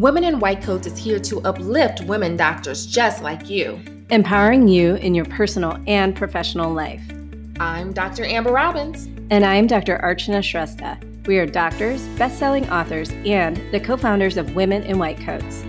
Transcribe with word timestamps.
Women 0.00 0.24
in 0.24 0.40
White 0.40 0.62
Coats 0.62 0.86
is 0.86 0.96
here 0.96 1.18
to 1.20 1.42
uplift 1.42 2.00
women 2.04 2.34
doctors 2.34 2.86
just 2.86 3.22
like 3.22 3.50
you, 3.50 3.78
empowering 4.08 4.66
you 4.66 4.94
in 4.94 5.14
your 5.14 5.26
personal 5.26 5.78
and 5.86 6.16
professional 6.16 6.72
life. 6.72 7.02
I'm 7.60 7.92
Dr. 7.92 8.24
Amber 8.24 8.50
Robbins. 8.50 9.10
And 9.28 9.44
I'm 9.44 9.66
Dr. 9.66 9.98
Archana 10.02 10.40
Shrestha. 10.40 10.98
We 11.26 11.38
are 11.38 11.44
doctors, 11.44 12.00
best 12.16 12.38
selling 12.38 12.66
authors, 12.70 13.10
and 13.26 13.58
the 13.74 13.78
co 13.78 13.98
founders 13.98 14.38
of 14.38 14.54
Women 14.54 14.84
in 14.84 14.98
White 14.98 15.20
Coats. 15.20 15.64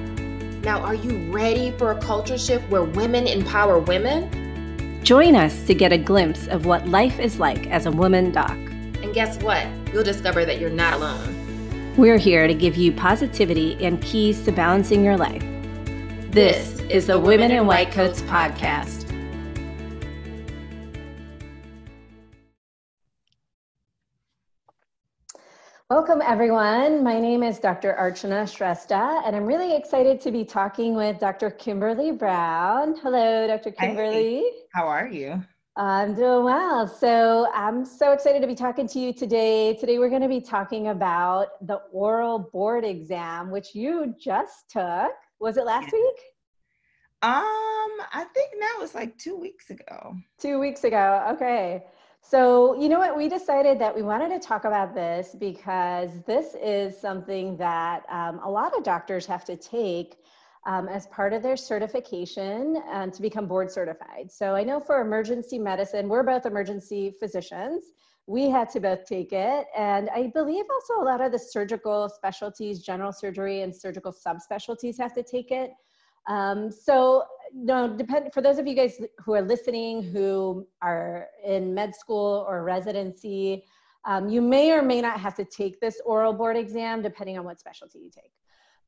Now, 0.64 0.80
are 0.80 0.96
you 0.96 1.30
ready 1.30 1.72
for 1.72 1.92
a 1.92 2.00
culture 2.00 2.38
shift 2.38 2.64
where 2.70 2.84
women 2.84 3.28
empower 3.28 3.80
women? 3.80 5.04
Join 5.04 5.36
us 5.36 5.68
to 5.68 5.74
get 5.74 5.92
a 5.92 5.98
glimpse 5.98 6.48
of 6.48 6.66
what 6.66 6.88
life 6.88 7.20
is 7.20 7.38
like 7.38 7.68
as 7.68 7.86
a 7.86 7.92
woman 7.92 8.32
doc. 8.32 8.52
And 8.52 9.14
guess 9.14 9.44
what? 9.44 9.68
You'll 9.92 10.06
discover 10.06 10.46
that 10.46 10.58
you're 10.58 10.70
not 10.70 10.94
alone. 10.94 11.41
We're 11.98 12.18
here 12.18 12.48
to 12.48 12.54
give 12.54 12.78
you 12.78 12.94
positivity 12.94 13.76
and 13.84 14.02
keys 14.02 14.46
to 14.46 14.54
balancing 14.54 15.04
your 15.04 15.18
life. 15.18 15.44
This 16.32 16.80
is 16.90 17.08
the 17.08 17.20
Women 17.20 17.52
in 17.52 17.68
White 17.68 17.92
Coats 17.92 18.22
podcast. 18.22 19.06
Welcome, 25.90 26.22
everyone. 26.22 27.04
My 27.04 27.20
name 27.20 27.44
is 27.44 27.60
Dr. 27.60 27.98
Archana 28.00 28.44
Shrestha, 28.44 29.22
and 29.26 29.36
I'm 29.36 29.46
really 29.46 29.76
excited 29.76 30.22
to 30.22 30.32
be 30.32 30.46
talking 30.46 30.96
with 30.96 31.20
Dr. 31.20 31.52
Kimberly 31.52 32.14
Brown. 32.14 32.96
Hello, 33.04 33.48
Dr. 33.48 33.72
Kimberly. 33.72 34.36
Hey, 34.38 34.52
how 34.74 34.88
are 34.88 35.10
you? 35.10 35.44
I'm 35.78 36.16
doing 36.16 36.44
well. 36.44 36.86
So 36.86 37.48
I'm 37.54 37.86
so 37.86 38.12
excited 38.12 38.42
to 38.42 38.48
be 38.48 38.56
talking 38.56 38.88
to 38.90 39.00
you 39.00 39.14
today. 39.14 39.74
Today 39.76 40.00
we're 40.00 40.10
going 40.10 40.22
to 40.22 40.28
be 40.28 40.42
talking 40.42 40.90
about 40.90 41.66
the 41.66 41.76
oral 41.94 42.40
board 42.40 42.84
exam, 42.84 43.52
which 43.52 43.74
you 43.74 44.14
just 44.20 44.70
took. 44.70 45.12
Was 45.40 45.56
it 45.56 45.66
last 45.66 45.94
week? 45.94 46.20
Um, 47.24 47.32
I 48.12 48.26
think 48.34 48.52
now 48.60 48.82
it's 48.82 48.94
like 48.94 49.18
two 49.18 49.38
weeks 49.38 49.70
ago. 49.70 50.16
Two 50.40 50.60
weeks 50.60 50.84
ago. 50.84 51.26
Okay. 51.32 51.86
So, 52.22 52.80
you 52.80 52.90
know 52.90 53.00
what? 53.00 53.16
We 53.16 53.30
decided 53.30 53.80
that 53.80 53.96
we 53.96 54.02
wanted 54.02 54.30
to 54.30 54.46
talk 54.46 54.66
about 54.66 54.94
this 54.94 55.36
because 55.40 56.10
this 56.28 56.56
is 56.62 57.00
something 57.00 57.56
that 57.58 58.04
um, 58.10 58.42
a 58.44 58.50
lot 58.50 58.78
of 58.78 58.84
doctors 58.84 59.26
have 59.26 59.46
to 59.46 59.56
take 59.56 60.18
um, 60.66 60.88
as 60.88 61.08
part 61.08 61.34
of 61.34 61.42
their 61.42 61.58
certification 61.58 62.82
um, 62.92 63.12
to 63.12 63.22
become 63.22 63.48
board 63.48 63.72
certified. 63.72 64.32
So 64.32 64.56
I 64.56 64.64
know 64.64 64.80
for 64.80 65.02
emergency 65.02 65.58
medicine, 65.58 66.08
we're 66.08 66.24
both 66.24 66.46
emergency 66.46 67.16
physicians. 67.20 67.84
We 68.28 68.50
had 68.50 68.70
to 68.72 68.80
both 68.80 69.06
take 69.06 69.34
it. 69.34 69.66
And 69.76 70.10
I 70.16 70.32
believe 70.34 70.66
also 70.72 71.02
a 71.02 71.06
lot 71.06 71.22
of 71.22 71.32
the 71.32 71.40
surgical 71.40 72.08
specialties, 72.10 72.82
general 72.82 73.12
surgery 73.12 73.62
and 73.62 73.76
surgical 73.76 74.14
subspecialties 74.14 74.98
have 75.00 75.14
to 75.16 75.24
take 75.24 75.52
it. 75.52 75.72
Um, 76.28 76.72
so 76.72 77.24
no, 77.54 77.98
depend 77.98 78.32
for 78.32 78.42
those 78.42 78.60
of 78.60 78.68
you 78.68 78.76
guys 78.76 79.00
who 79.26 79.34
are 79.34 79.42
listening 79.42 80.04
who 80.04 80.68
are 80.82 81.28
in 81.44 81.74
med 81.74 81.96
school 81.96 82.46
or 82.48 82.64
residency, 82.64 83.64
um, 84.06 84.30
you 84.30 84.42
may 84.42 84.72
or 84.72 84.84
may 84.84 85.02
not 85.02 85.20
have 85.20 85.36
to 85.36 85.46
take 85.46 85.80
this 85.80 86.00
oral 86.06 86.34
board 86.34 86.58
exam 86.58 87.02
depending 87.02 87.40
on 87.40 87.46
what 87.46 87.60
specialty 87.60 88.00
you 88.00 88.12
take. 88.12 88.32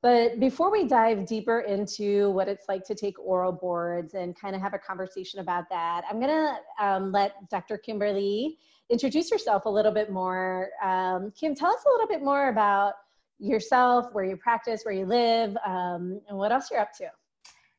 But 0.03 0.37
before 0.41 0.69
we 0.69 0.85
dive 0.85 1.25
deeper 1.25 1.61
into 1.61 2.29
what 2.31 2.49
it's 2.49 2.65
like 2.67 2.83
to 2.87 2.93
take 2.93 3.17
oral 3.17 3.53
boards 3.53 4.15
and 4.15 4.37
kind 4.37 4.53
of 4.53 4.61
have 4.61 4.73
a 4.73 4.77
conversation 4.77 5.39
about 5.39 5.69
that, 5.69 6.03
I'm 6.11 6.19
gonna 6.19 6.57
um, 6.77 7.13
let 7.13 7.49
Dr. 7.49 7.77
Kimberly 7.77 8.57
introduce 8.89 9.31
yourself 9.31 9.63
a 9.63 9.69
little 9.69 9.93
bit 9.93 10.11
more. 10.11 10.71
Um, 10.83 11.31
Kim, 11.39 11.55
tell 11.55 11.71
us 11.71 11.81
a 11.87 11.89
little 11.89 12.07
bit 12.07 12.21
more 12.21 12.49
about 12.49 12.95
yourself, 13.39 14.07
where 14.11 14.25
you 14.25 14.35
practice, 14.35 14.81
where 14.83 14.93
you 14.93 15.05
live, 15.05 15.55
um, 15.65 16.19
and 16.27 16.37
what 16.37 16.51
else 16.51 16.69
you're 16.69 16.81
up 16.81 16.93
to. 16.97 17.05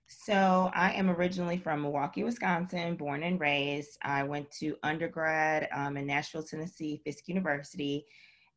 So 0.07 0.71
I 0.75 0.93
am 0.93 1.11
originally 1.11 1.59
from 1.59 1.83
Milwaukee, 1.83 2.25
Wisconsin, 2.25 2.97
born 2.97 3.23
and 3.23 3.39
raised. 3.39 3.99
I 4.03 4.23
went 4.23 4.51
to 4.61 4.77
undergrad 4.83 5.69
um, 5.75 5.99
in 5.99 6.07
Nashville, 6.07 6.43
Tennessee, 6.43 7.03
Fisk 7.05 7.29
University, 7.29 8.07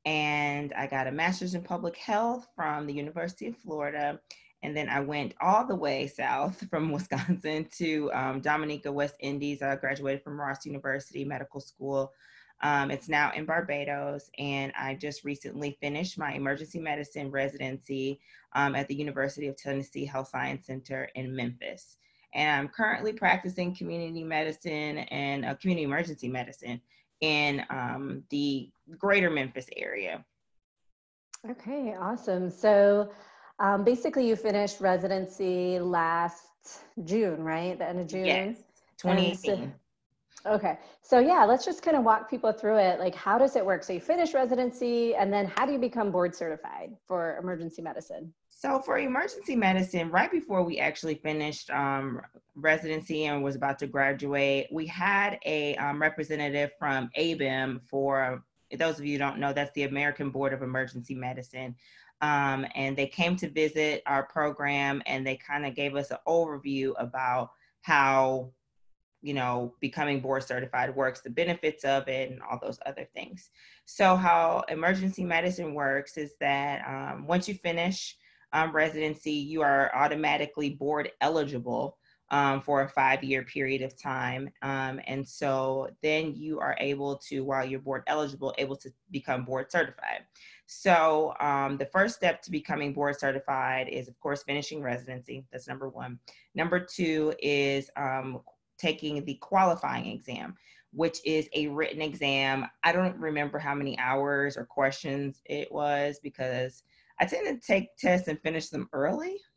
and 0.07 0.71
I 0.71 0.87
got 0.87 1.07
a 1.07 1.11
master's 1.11 1.53
in 1.53 1.63
public 1.63 1.97
health 1.97 2.47
from 2.55 2.87
the 2.87 2.93
University 2.93 3.47
of 3.47 3.57
Florida. 3.57 4.21
And 4.63 4.75
then 4.75 4.87
I 4.87 5.01
went 5.01 5.33
all 5.41 5.67
the 5.67 5.75
way 5.75 6.07
south 6.07 6.63
from 6.69 6.91
Wisconsin 6.93 7.67
to 7.77 8.09
um, 8.13 8.39
Dominica, 8.39 8.89
West 8.89 9.15
Indies. 9.19 9.61
I 9.61 9.75
graduated 9.75 10.23
from 10.23 10.39
Ross 10.39 10.65
University 10.65 11.25
Medical 11.25 11.59
School. 11.59 12.13
Um, 12.61 12.89
it's 12.89 13.09
now 13.09 13.33
in 13.35 13.45
Barbados, 13.45 14.31
and 14.39 14.71
I 14.79 14.95
just 14.95 15.25
recently 15.25 15.77
finished 15.81 16.17
my 16.17 16.31
emergency 16.31 16.79
medicine 16.79 17.29
residency 17.29 18.21
um, 18.53 18.75
at 18.75 18.87
the 18.87 18.95
University 18.95 19.47
of 19.47 19.57
Tennessee 19.57 20.05
Health 20.05 20.29
Science 20.29 20.67
Center 20.67 21.09
in 21.15 21.35
Memphis. 21.35 21.97
And 22.33 22.49
I'm 22.49 22.69
currently 22.69 23.11
practicing 23.11 23.75
community 23.75 24.23
medicine 24.23 24.99
and 24.99 25.43
uh, 25.43 25.55
community 25.55 25.83
emergency 25.83 26.29
medicine 26.29 26.81
in 27.21 27.63
um, 27.69 28.23
the 28.29 28.69
greater 28.97 29.29
Memphis 29.29 29.67
area. 29.75 30.23
Okay, 31.49 31.95
awesome. 31.99 32.49
So 32.49 33.09
um, 33.59 33.83
basically, 33.83 34.27
you 34.27 34.35
finished 34.35 34.81
residency 34.81 35.79
last 35.79 36.43
June, 37.03 37.43
right? 37.43 37.77
The 37.77 37.87
end 37.89 37.99
of 37.99 38.07
June? 38.07 38.25
Yes, 38.25 38.57
2018. 38.97 39.37
So, 39.37 39.71
okay, 40.45 40.77
so 41.01 41.19
yeah, 41.19 41.43
let's 41.45 41.65
just 41.65 41.81
kind 41.81 41.97
of 41.97 42.03
walk 42.03 42.29
people 42.29 42.51
through 42.51 42.77
it. 42.77 42.99
Like, 42.99 43.15
how 43.15 43.37
does 43.37 43.55
it 43.55 43.65
work? 43.65 43.83
So, 43.83 43.93
you 43.93 43.99
finish 43.99 44.33
residency, 44.33 45.15
and 45.15 45.31
then 45.31 45.45
how 45.45 45.65
do 45.65 45.71
you 45.71 45.79
become 45.79 46.11
board 46.11 46.35
certified 46.35 46.95
for 47.07 47.37
emergency 47.37 47.81
medicine? 47.81 48.33
So 48.59 48.79
for 48.79 48.97
emergency 48.97 49.55
medicine, 49.55 50.09
right 50.09 50.31
before 50.31 50.63
we 50.63 50.79
actually 50.79 51.13
finished 51.13 51.69
um, 51.69 52.21
residency 52.55 53.25
and 53.25 53.43
was 53.43 53.55
about 53.55 53.77
to 53.79 53.87
graduate, 53.87 54.65
we 54.71 54.87
had 54.87 55.37
a 55.45 55.75
um, 55.75 56.01
representative 56.01 56.71
from 56.79 57.11
ABEM 57.15 57.81
for 57.87 58.43
those 58.75 58.97
of 58.97 59.05
you 59.05 59.19
don't 59.19 59.37
know, 59.37 59.53
that's 59.53 59.71
the 59.75 59.83
American 59.83 60.31
Board 60.31 60.53
of 60.53 60.63
Emergency 60.63 61.13
Medicine. 61.13 61.75
Um, 62.21 62.65
and 62.73 62.97
they 62.97 63.05
came 63.05 63.35
to 63.37 63.49
visit 63.49 64.01
our 64.07 64.23
program 64.23 65.03
and 65.05 65.25
they 65.25 65.37
kind 65.37 65.63
of 65.63 65.75
gave 65.75 65.95
us 65.95 66.09
an 66.09 66.17
overview 66.27 66.93
about 66.97 67.51
how 67.81 68.51
you 69.27 69.33
know 69.33 69.73
becoming 69.79 70.19
board 70.19 70.43
certified 70.43 70.95
works 70.95 71.21
the 71.21 71.29
benefits 71.29 71.83
of 71.83 72.07
it 72.07 72.31
and 72.31 72.41
all 72.41 72.59
those 72.61 72.79
other 72.85 73.07
things 73.13 73.49
so 73.85 74.15
how 74.15 74.63
emergency 74.69 75.23
medicine 75.23 75.73
works 75.73 76.17
is 76.17 76.33
that 76.39 76.81
um, 76.87 77.27
once 77.27 77.47
you 77.47 77.53
finish 77.55 78.17
um, 78.53 78.71
residency, 78.71 79.31
you 79.31 79.61
are 79.61 79.93
automatically 79.95 80.71
board 80.71 81.11
eligible 81.21 81.97
um, 82.29 82.61
for 82.61 82.81
a 82.81 82.89
five 82.89 83.23
year 83.23 83.43
period 83.43 83.81
of 83.81 83.99
time. 83.99 84.49
Um, 84.61 84.99
and 85.07 85.27
so 85.27 85.89
then 86.01 86.35
you 86.35 86.59
are 86.59 86.75
able 86.79 87.17
to, 87.29 87.43
while 87.43 87.65
you're 87.65 87.79
board 87.79 88.03
eligible, 88.07 88.53
able 88.57 88.75
to 88.77 88.89
become 89.11 89.45
board 89.45 89.71
certified. 89.71 90.25
So 90.65 91.33
um, 91.39 91.77
the 91.77 91.85
first 91.85 92.15
step 92.15 92.41
to 92.41 92.51
becoming 92.51 92.93
board 92.93 93.17
certified 93.17 93.87
is, 93.87 94.09
of 94.09 94.19
course, 94.19 94.43
finishing 94.43 94.81
residency. 94.81 95.45
That's 95.51 95.67
number 95.67 95.87
one. 95.87 96.19
Number 96.55 96.79
two 96.79 97.33
is 97.39 97.89
um, 97.95 98.41
taking 98.77 99.23
the 99.25 99.35
qualifying 99.35 100.07
exam, 100.07 100.55
which 100.91 101.19
is 101.25 101.49
a 101.53 101.67
written 101.67 102.01
exam. 102.01 102.67
I 102.83 102.91
don't 102.91 103.17
remember 103.17 103.59
how 103.59 103.75
many 103.75 103.97
hours 103.99 104.57
or 104.57 104.65
questions 104.65 105.41
it 105.45 105.71
was 105.71 106.19
because 106.21 106.83
I 107.19 107.25
tend 107.25 107.61
to 107.61 107.65
take 107.65 107.95
tests 107.97 108.27
and 108.27 108.39
finish 108.41 108.69
them 108.69 108.89
early. 108.93 109.37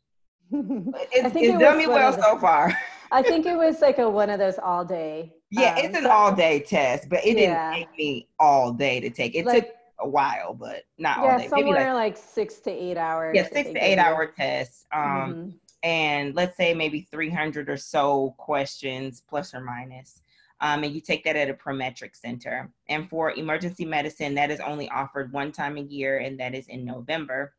It's, 0.53 1.33
it's 1.33 1.35
it 1.35 1.59
done 1.59 1.77
me 1.77 1.87
well 1.87 2.11
so 2.11 2.37
far. 2.37 2.77
I 3.11 3.21
think 3.21 3.45
it 3.45 3.55
was 3.55 3.81
like 3.81 3.99
a 3.99 4.09
one 4.09 4.29
of 4.29 4.39
those 4.39 4.57
all 4.57 4.83
day. 4.83 5.33
Yeah, 5.49 5.75
um, 5.75 5.85
it's 5.85 5.97
an 5.97 6.05
all 6.05 6.33
day 6.33 6.59
test, 6.59 7.09
but 7.09 7.25
it 7.25 7.37
yeah. 7.37 7.73
didn't 7.73 7.87
take 7.87 7.97
me 7.97 8.29
all 8.39 8.73
day 8.73 8.99
to 8.99 9.09
take. 9.09 9.35
It 9.35 9.45
like, 9.45 9.65
took 9.65 9.75
a 9.99 10.07
while, 10.09 10.53
but 10.53 10.83
not 10.97 11.17
yeah, 11.19 11.23
all 11.23 11.37
day. 11.37 11.47
somewhere 11.47 11.93
like, 11.93 12.15
like, 12.15 12.17
six 12.17 12.55
to 12.61 12.71
eight 12.71 12.97
hours. 12.97 13.33
Yeah, 13.35 13.47
six 13.49 13.69
to 13.69 13.77
eight 13.77 13.97
hour 13.97 14.27
tests. 14.27 14.85
Um, 14.93 15.01
mm-hmm. 15.03 15.49
And 15.83 16.35
let's 16.35 16.57
say 16.57 16.73
maybe 16.73 17.07
300 17.11 17.69
or 17.69 17.77
so 17.77 18.35
questions 18.37 19.23
plus 19.27 19.53
or 19.53 19.61
minus. 19.61 20.21
Um, 20.61 20.83
and 20.83 20.93
you 20.93 21.01
take 21.01 21.23
that 21.23 21.35
at 21.35 21.49
a 21.49 21.55
Prometric 21.55 22.15
center. 22.15 22.71
And 22.87 23.09
for 23.09 23.31
emergency 23.31 23.83
medicine, 23.83 24.35
that 24.35 24.51
is 24.51 24.59
only 24.59 24.87
offered 24.89 25.33
one 25.33 25.51
time 25.51 25.77
a 25.77 25.81
year, 25.81 26.19
and 26.19 26.39
that 26.39 26.53
is 26.53 26.67
in 26.67 26.85
November. 26.85 27.55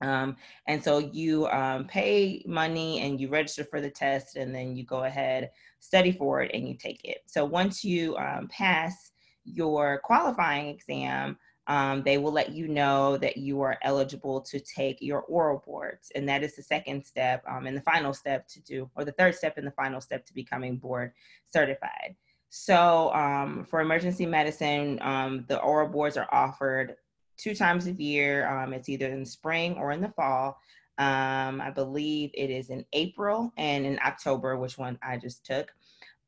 Um, 0.00 0.36
and 0.66 0.82
so 0.82 0.98
you 0.98 1.48
um, 1.48 1.86
pay 1.86 2.42
money 2.46 3.00
and 3.00 3.20
you 3.20 3.28
register 3.28 3.64
for 3.64 3.80
the 3.80 3.90
test, 3.90 4.36
and 4.36 4.54
then 4.54 4.76
you 4.76 4.84
go 4.84 5.04
ahead, 5.04 5.50
study 5.80 6.12
for 6.12 6.40
it, 6.42 6.52
and 6.54 6.68
you 6.68 6.74
take 6.74 7.04
it. 7.04 7.22
So 7.26 7.44
once 7.44 7.84
you 7.84 8.16
um, 8.16 8.48
pass 8.48 9.10
your 9.44 9.98
qualifying 10.04 10.68
exam, 10.68 11.36
um, 11.70 12.02
they 12.02 12.18
will 12.18 12.32
let 12.32 12.50
you 12.50 12.66
know 12.66 13.16
that 13.18 13.36
you 13.36 13.60
are 13.60 13.78
eligible 13.82 14.40
to 14.40 14.58
take 14.58 15.00
your 15.00 15.20
oral 15.22 15.62
boards. 15.64 16.10
And 16.16 16.28
that 16.28 16.42
is 16.42 16.56
the 16.56 16.64
second 16.64 17.06
step 17.06 17.44
um, 17.48 17.68
and 17.68 17.76
the 17.76 17.80
final 17.82 18.12
step 18.12 18.48
to 18.48 18.60
do, 18.60 18.90
or 18.96 19.04
the 19.04 19.12
third 19.12 19.36
step 19.36 19.56
and 19.56 19.64
the 19.64 19.70
final 19.70 20.00
step 20.00 20.26
to 20.26 20.34
becoming 20.34 20.78
board 20.78 21.12
certified. 21.46 22.16
So 22.48 23.14
um, 23.14 23.64
for 23.64 23.80
emergency 23.80 24.26
medicine, 24.26 24.98
um, 25.00 25.44
the 25.46 25.60
oral 25.60 25.88
boards 25.88 26.16
are 26.16 26.28
offered 26.32 26.96
two 27.36 27.54
times 27.54 27.86
a 27.86 27.92
year. 27.92 28.48
Um, 28.48 28.72
it's 28.72 28.88
either 28.88 29.06
in 29.06 29.24
spring 29.24 29.76
or 29.76 29.92
in 29.92 30.00
the 30.00 30.08
fall. 30.08 30.58
Um, 30.98 31.60
I 31.60 31.70
believe 31.72 32.32
it 32.34 32.50
is 32.50 32.70
in 32.70 32.84
April 32.92 33.52
and 33.56 33.86
in 33.86 34.00
October, 34.04 34.58
which 34.58 34.76
one 34.76 34.98
I 35.04 35.18
just 35.18 35.46
took. 35.46 35.72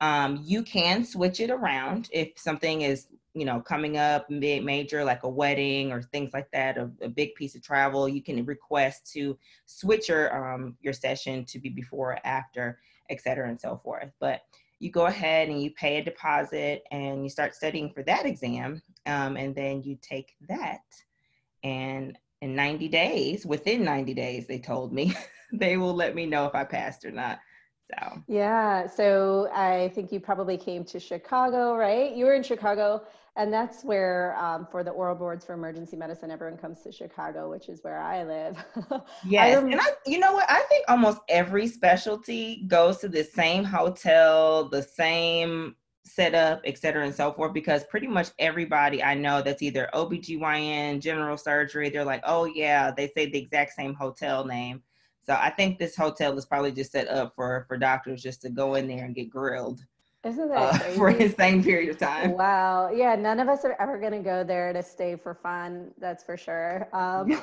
Um, 0.00 0.40
you 0.44 0.62
can 0.62 1.04
switch 1.04 1.40
it 1.40 1.50
around 1.50 2.08
if 2.12 2.30
something 2.36 2.82
is, 2.82 3.08
you 3.34 3.44
know, 3.44 3.60
coming 3.60 3.96
up 3.96 4.28
major, 4.28 5.04
like 5.04 5.22
a 5.22 5.28
wedding 5.28 5.90
or 5.90 6.02
things 6.02 6.32
like 6.34 6.50
that, 6.52 6.76
a, 6.76 6.90
a 7.00 7.08
big 7.08 7.34
piece 7.34 7.54
of 7.54 7.62
travel. 7.62 8.08
You 8.08 8.22
can 8.22 8.44
request 8.44 9.10
to 9.12 9.38
switch 9.66 10.08
your 10.08 10.54
um, 10.54 10.76
your 10.80 10.92
session 10.92 11.44
to 11.46 11.58
be 11.58 11.70
before 11.70 12.12
or 12.12 12.26
after, 12.26 12.78
et 13.10 13.20
cetera, 13.20 13.48
and 13.48 13.60
so 13.60 13.80
forth. 13.82 14.10
But 14.20 14.42
you 14.80 14.90
go 14.90 15.06
ahead 15.06 15.48
and 15.48 15.62
you 15.62 15.70
pay 15.70 15.98
a 15.98 16.04
deposit 16.04 16.82
and 16.90 17.22
you 17.22 17.30
start 17.30 17.54
studying 17.54 17.90
for 17.90 18.02
that 18.02 18.26
exam, 18.26 18.82
um, 19.06 19.36
and 19.36 19.54
then 19.54 19.82
you 19.82 19.96
take 20.02 20.34
that. 20.48 20.80
And 21.64 22.18
in 22.42 22.56
90 22.56 22.88
days, 22.88 23.46
within 23.46 23.84
90 23.84 24.14
days, 24.14 24.46
they 24.46 24.58
told 24.58 24.92
me 24.92 25.14
they 25.52 25.76
will 25.76 25.94
let 25.94 26.14
me 26.14 26.26
know 26.26 26.46
if 26.46 26.54
I 26.54 26.64
passed 26.64 27.04
or 27.04 27.12
not. 27.12 27.38
So, 27.90 28.22
yeah. 28.26 28.86
So 28.86 29.50
I 29.52 29.90
think 29.94 30.12
you 30.12 30.20
probably 30.20 30.56
came 30.56 30.84
to 30.84 31.00
Chicago, 31.00 31.76
right? 31.76 32.14
You 32.14 32.24
were 32.26 32.34
in 32.34 32.42
Chicago, 32.42 33.02
and 33.36 33.52
that's 33.52 33.82
where, 33.84 34.36
um, 34.36 34.66
for 34.70 34.84
the 34.84 34.90
oral 34.90 35.14
boards 35.14 35.44
for 35.44 35.54
emergency 35.54 35.96
medicine, 35.96 36.30
everyone 36.30 36.58
comes 36.58 36.82
to 36.82 36.92
Chicago, 36.92 37.50
which 37.50 37.68
is 37.68 37.82
where 37.82 37.98
I 38.00 38.24
live. 38.24 38.64
yes. 39.26 39.58
I 39.58 39.60
rem- 39.60 39.72
and 39.72 39.80
I, 39.80 39.88
you 40.06 40.18
know 40.18 40.32
what? 40.32 40.50
I 40.50 40.60
think 40.68 40.84
almost 40.88 41.20
every 41.28 41.66
specialty 41.66 42.64
goes 42.66 42.98
to 42.98 43.08
the 43.08 43.24
same 43.24 43.64
hotel, 43.64 44.68
the 44.68 44.82
same 44.82 45.76
setup, 46.04 46.60
et 46.64 46.78
cetera, 46.78 47.04
and 47.04 47.14
so 47.14 47.32
forth, 47.32 47.54
because 47.54 47.84
pretty 47.84 48.06
much 48.06 48.28
everybody 48.38 49.02
I 49.02 49.14
know 49.14 49.40
that's 49.40 49.62
either 49.62 49.88
OBGYN, 49.94 51.00
general 51.00 51.36
surgery, 51.36 51.88
they're 51.88 52.04
like, 52.04 52.22
oh, 52.24 52.44
yeah, 52.44 52.90
they 52.90 53.08
say 53.08 53.30
the 53.30 53.38
exact 53.38 53.72
same 53.72 53.94
hotel 53.94 54.44
name. 54.44 54.82
So 55.24 55.34
I 55.34 55.50
think 55.50 55.78
this 55.78 55.96
hotel 55.96 56.36
is 56.36 56.46
probably 56.46 56.72
just 56.72 56.92
set 56.92 57.08
up 57.08 57.34
for 57.36 57.64
for 57.68 57.76
doctors 57.78 58.22
just 58.22 58.42
to 58.42 58.50
go 58.50 58.74
in 58.74 58.88
there 58.88 59.04
and 59.04 59.14
get 59.14 59.30
grilled. 59.30 59.84
Isn't 60.24 60.50
that 60.50 60.56
uh, 60.56 60.78
for 60.96 61.12
the 61.12 61.28
same 61.30 61.64
period 61.64 61.90
of 61.90 61.98
time? 61.98 62.32
Wow. 62.32 62.90
Yeah, 62.90 63.16
none 63.16 63.40
of 63.40 63.48
us 63.48 63.64
are 63.64 63.74
ever 63.80 63.98
going 63.98 64.12
to 64.12 64.20
go 64.20 64.44
there 64.44 64.72
to 64.72 64.80
stay 64.80 65.16
for 65.16 65.34
fun. 65.34 65.90
That's 65.98 66.22
for 66.22 66.36
sure. 66.36 66.88
Um, 66.92 67.42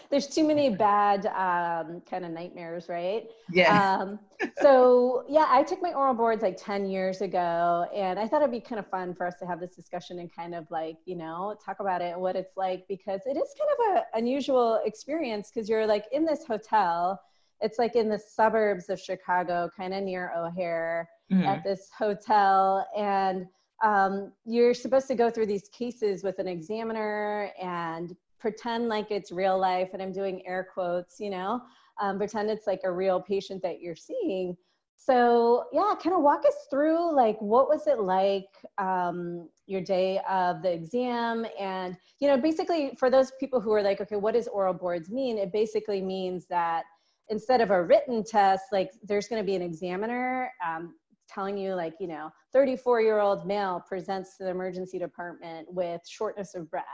there's 0.10 0.26
too 0.26 0.44
many 0.44 0.70
bad 0.70 1.26
um, 1.26 2.02
kind 2.10 2.24
of 2.24 2.32
nightmares, 2.32 2.88
right? 2.88 3.30
Yeah. 3.52 3.98
Um, 4.00 4.18
so 4.60 5.24
yeah, 5.28 5.46
I 5.48 5.62
took 5.62 5.80
my 5.80 5.92
oral 5.92 6.14
boards 6.14 6.42
like 6.42 6.56
10 6.60 6.86
years 6.86 7.20
ago, 7.20 7.86
and 7.94 8.18
I 8.18 8.26
thought 8.26 8.42
it'd 8.42 8.50
be 8.50 8.60
kind 8.60 8.80
of 8.80 8.88
fun 8.88 9.14
for 9.14 9.24
us 9.24 9.34
to 9.38 9.46
have 9.46 9.60
this 9.60 9.76
discussion 9.76 10.18
and 10.18 10.34
kind 10.34 10.56
of 10.56 10.68
like 10.70 10.96
you 11.04 11.14
know 11.14 11.56
talk 11.64 11.78
about 11.78 12.02
it 12.02 12.14
and 12.14 12.20
what 12.20 12.34
it's 12.34 12.56
like 12.56 12.88
because 12.88 13.20
it 13.26 13.36
is 13.36 13.54
kind 13.58 13.70
of 13.70 13.96
an 13.96 14.02
unusual 14.14 14.80
experience 14.84 15.52
because 15.54 15.68
you're 15.68 15.86
like 15.86 16.06
in 16.10 16.24
this 16.24 16.44
hotel. 16.44 17.20
It's 17.62 17.78
like 17.78 17.94
in 17.94 18.08
the 18.08 18.18
suburbs 18.18 18.88
of 18.88 18.98
Chicago, 18.98 19.70
kind 19.76 19.92
of 19.92 20.02
near 20.02 20.32
O'Hare 20.34 21.06
mm-hmm. 21.32 21.44
at 21.44 21.64
this 21.64 21.88
hotel 21.96 22.86
and 22.96 23.46
um, 23.82 24.32
you're 24.44 24.74
supposed 24.74 25.08
to 25.08 25.14
go 25.14 25.30
through 25.30 25.46
these 25.46 25.68
cases 25.68 26.22
with 26.22 26.38
an 26.38 26.46
examiner 26.46 27.50
and 27.60 28.14
pretend 28.38 28.88
like 28.88 29.10
it's 29.10 29.32
real 29.32 29.58
life 29.58 29.90
and 29.92 30.02
i'm 30.02 30.12
doing 30.12 30.42
air 30.46 30.66
quotes 30.72 31.18
you 31.18 31.30
know 31.30 31.60
um, 32.00 32.16
pretend 32.18 32.50
it's 32.50 32.66
like 32.66 32.80
a 32.84 32.90
real 32.90 33.20
patient 33.20 33.62
that 33.62 33.80
you're 33.80 33.94
seeing. 33.94 34.56
So 34.96 35.64
yeah 35.72 35.94
kind 36.02 36.14
of 36.14 36.22
walk 36.22 36.44
us 36.46 36.66
through 36.70 37.14
like 37.14 37.40
what 37.40 37.68
was 37.68 37.86
it 37.86 38.00
like 38.00 38.48
um, 38.78 39.48
your 39.66 39.80
day 39.80 40.20
of 40.28 40.62
the 40.62 40.72
exam? 40.72 41.46
And 41.58 41.96
you 42.18 42.28
know 42.28 42.36
basically 42.36 42.96
for 42.98 43.10
those 43.10 43.32
people 43.38 43.60
who 43.60 43.72
are 43.72 43.82
like 43.82 44.00
okay 44.00 44.16
what 44.16 44.34
does 44.34 44.48
oral 44.48 44.74
boards 44.74 45.10
mean? 45.10 45.38
It 45.38 45.52
basically 45.52 46.00
means 46.00 46.46
that 46.46 46.84
instead 47.28 47.60
of 47.60 47.70
a 47.70 47.82
written 47.82 48.24
test 48.24 48.64
like 48.72 48.90
there's 49.02 49.28
going 49.28 49.40
to 49.40 49.46
be 49.46 49.54
an 49.54 49.62
examiner 49.62 50.50
um, 50.66 50.94
telling 51.32 51.56
you 51.56 51.74
like 51.74 51.94
you 52.00 52.06
know 52.06 52.30
34 52.52 53.00
year 53.00 53.20
old 53.20 53.46
male 53.46 53.82
presents 53.86 54.36
to 54.36 54.44
the 54.44 54.50
emergency 54.50 54.98
department 54.98 55.66
with 55.72 56.00
shortness 56.06 56.54
of 56.54 56.70
breath 56.70 56.84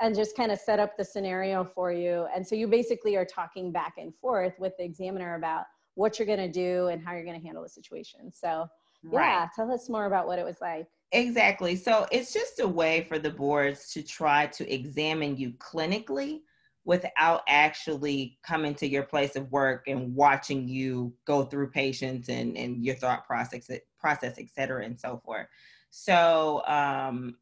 and 0.00 0.14
just 0.14 0.36
kind 0.36 0.52
of 0.52 0.58
set 0.58 0.78
up 0.78 0.96
the 0.96 1.04
scenario 1.04 1.64
for 1.64 1.90
you. 1.92 2.26
And 2.34 2.46
so 2.46 2.54
you 2.54 2.66
basically 2.66 3.16
are 3.16 3.24
talking 3.24 3.72
back 3.72 3.94
and 3.98 4.14
forth 4.14 4.52
with 4.58 4.74
the 4.78 4.84
examiner 4.84 5.36
about 5.36 5.64
what 5.94 6.18
you're 6.18 6.26
going 6.26 6.38
to 6.38 6.52
do 6.52 6.88
and 6.88 7.02
how 7.02 7.12
you're 7.12 7.24
going 7.24 7.38
to 7.38 7.44
handle 7.44 7.62
the 7.62 7.68
situation. 7.68 8.30
So 8.32 8.66
yeah 9.10 9.40
right. 9.40 9.48
tell 9.54 9.70
us 9.72 9.88
more 9.88 10.06
about 10.06 10.26
what 10.26 10.38
it 10.38 10.44
was 10.44 10.60
like. 10.60 10.86
Exactly. 11.12 11.76
So 11.76 12.06
it's 12.10 12.32
just 12.32 12.60
a 12.60 12.68
way 12.68 13.04
for 13.08 13.18
the 13.18 13.30
boards 13.30 13.92
to 13.92 14.02
try 14.02 14.46
to 14.48 14.72
examine 14.72 15.36
you 15.36 15.52
clinically 15.52 16.40
without 16.86 17.42
actually 17.48 18.38
coming 18.44 18.72
to 18.72 18.86
your 18.86 19.02
place 19.02 19.34
of 19.34 19.50
work 19.50 19.88
and 19.88 20.14
watching 20.14 20.68
you 20.68 21.12
go 21.26 21.42
through 21.44 21.68
patients 21.68 22.28
and, 22.28 22.56
and 22.56 22.84
your 22.84 22.94
thought 22.94 23.26
process, 23.26 23.68
process, 23.98 24.36
et 24.38 24.46
cetera, 24.54 24.84
and 24.84 24.98
so 24.98 25.20
forth. 25.24 25.48
So, 25.90 26.62
um, 26.66 27.36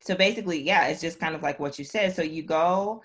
so 0.00 0.14
basically, 0.14 0.62
yeah, 0.62 0.86
it's 0.86 1.00
just 1.00 1.18
kind 1.18 1.34
of 1.34 1.42
like 1.42 1.58
what 1.58 1.76
you 1.76 1.84
said. 1.84 2.14
So 2.14 2.22
you 2.22 2.44
go 2.44 3.02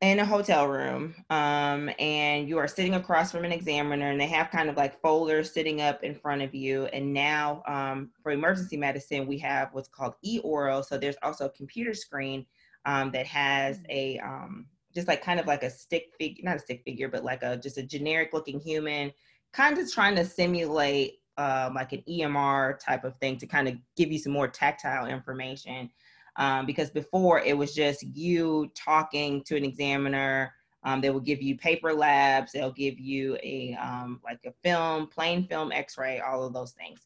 in 0.00 0.20
a 0.20 0.24
hotel 0.24 0.68
room 0.68 1.12
um, 1.28 1.90
and 1.98 2.48
you 2.48 2.56
are 2.56 2.68
sitting 2.68 2.94
across 2.94 3.32
from 3.32 3.44
an 3.44 3.52
examiner 3.52 4.12
and 4.12 4.20
they 4.20 4.28
have 4.28 4.50
kind 4.50 4.70
of 4.70 4.76
like 4.76 5.00
folders 5.02 5.52
sitting 5.52 5.80
up 5.80 6.04
in 6.04 6.14
front 6.14 6.40
of 6.40 6.54
you 6.54 6.86
and 6.86 7.12
now 7.12 7.62
um, 7.66 8.10
for 8.22 8.32
emergency 8.32 8.78
medicine 8.78 9.26
we 9.26 9.36
have 9.36 9.68
what's 9.72 9.88
called 9.88 10.14
e-oral 10.24 10.82
so 10.82 10.96
there's 10.96 11.16
also 11.22 11.46
a 11.46 11.50
computer 11.50 11.92
screen 11.92 12.46
um, 12.84 13.10
that 13.12 13.26
has 13.26 13.78
mm-hmm. 13.78 13.90
a 13.90 14.18
um, 14.20 14.66
just 14.94 15.08
like 15.08 15.22
kind 15.22 15.38
of 15.38 15.46
like 15.46 15.62
a 15.62 15.70
stick 15.70 16.12
figure, 16.18 16.42
not 16.44 16.56
a 16.56 16.60
stick 16.60 16.82
figure, 16.84 17.08
but 17.08 17.24
like 17.24 17.42
a 17.42 17.56
just 17.56 17.78
a 17.78 17.82
generic 17.82 18.30
looking 18.32 18.60
human, 18.60 19.12
kind 19.52 19.78
of 19.78 19.90
trying 19.90 20.16
to 20.16 20.24
simulate 20.24 21.20
um, 21.36 21.74
like 21.74 21.92
an 21.92 22.02
EMR 22.08 22.78
type 22.78 23.04
of 23.04 23.16
thing 23.16 23.38
to 23.38 23.46
kind 23.46 23.68
of 23.68 23.74
give 23.96 24.10
you 24.10 24.18
some 24.18 24.32
more 24.32 24.48
tactile 24.48 25.06
information. 25.06 25.90
Um, 26.36 26.64
because 26.64 26.90
before 26.90 27.40
it 27.40 27.56
was 27.56 27.74
just 27.74 28.02
you 28.02 28.70
talking 28.74 29.42
to 29.44 29.56
an 29.56 29.64
examiner. 29.64 30.52
Um, 30.82 31.02
they 31.02 31.10
will 31.10 31.20
give 31.20 31.42
you 31.42 31.58
paper 31.58 31.92
labs. 31.92 32.52
They'll 32.52 32.72
give 32.72 32.98
you 32.98 33.36
a 33.42 33.76
um, 33.78 34.18
like 34.24 34.40
a 34.46 34.52
film, 34.64 35.08
plain 35.08 35.46
film, 35.46 35.72
X-ray, 35.72 36.20
all 36.20 36.42
of 36.42 36.54
those 36.54 36.72
things. 36.72 37.00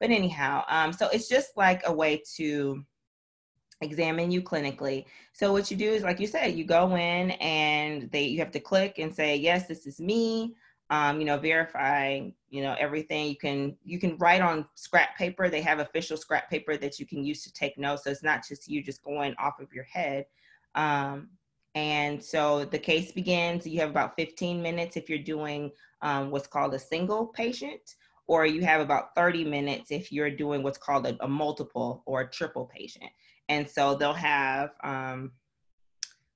But 0.00 0.10
anyhow, 0.10 0.64
um, 0.68 0.92
so 0.92 1.08
it's 1.08 1.28
just 1.28 1.56
like 1.56 1.82
a 1.84 1.92
way 1.92 2.22
to 2.36 2.84
examine 3.80 4.30
you 4.30 4.42
clinically. 4.42 5.04
So 5.32 5.52
what 5.52 5.70
you 5.70 5.76
do 5.76 5.90
is, 5.90 6.02
like 6.02 6.20
you 6.20 6.26
said, 6.26 6.54
you 6.54 6.64
go 6.64 6.96
in 6.96 7.32
and 7.32 8.10
they 8.10 8.24
you 8.24 8.38
have 8.38 8.50
to 8.52 8.60
click 8.60 8.98
and 8.98 9.14
say, 9.14 9.36
yes, 9.36 9.66
this 9.66 9.86
is 9.86 10.00
me. 10.00 10.54
Um, 10.90 11.20
you 11.20 11.26
know, 11.26 11.36
verifying, 11.36 12.32
you 12.48 12.62
know, 12.62 12.74
everything. 12.78 13.26
You 13.26 13.36
can 13.36 13.76
you 13.84 13.98
can 13.98 14.16
write 14.16 14.40
on 14.40 14.66
scrap 14.74 15.16
paper. 15.16 15.48
They 15.48 15.60
have 15.60 15.80
official 15.80 16.16
scrap 16.16 16.48
paper 16.48 16.76
that 16.78 16.98
you 16.98 17.06
can 17.06 17.22
use 17.24 17.42
to 17.44 17.52
take 17.52 17.78
notes. 17.78 18.04
So 18.04 18.10
it's 18.10 18.22
not 18.22 18.46
just 18.46 18.68
you 18.68 18.82
just 18.82 19.04
going 19.04 19.34
off 19.38 19.60
of 19.60 19.72
your 19.72 19.84
head. 19.84 20.26
Um, 20.74 21.28
and 21.74 22.22
so 22.22 22.64
the 22.64 22.78
case 22.78 23.12
begins. 23.12 23.66
You 23.66 23.80
have 23.80 23.90
about 23.90 24.16
15 24.16 24.62
minutes 24.62 24.96
if 24.96 25.08
you're 25.08 25.18
doing 25.18 25.70
um, 26.00 26.30
what's 26.30 26.46
called 26.46 26.74
a 26.74 26.78
single 26.78 27.26
patient, 27.26 27.96
or 28.26 28.46
you 28.46 28.62
have 28.62 28.80
about 28.80 29.14
30 29.14 29.44
minutes 29.44 29.90
if 29.90 30.10
you're 30.10 30.30
doing 30.30 30.62
what's 30.62 30.78
called 30.78 31.06
a, 31.06 31.22
a 31.22 31.28
multiple 31.28 32.02
or 32.06 32.22
a 32.22 32.30
triple 32.30 32.64
patient 32.64 33.10
and 33.48 33.68
so 33.68 33.94
they'll 33.94 34.12
have 34.12 34.70
um, 34.82 35.32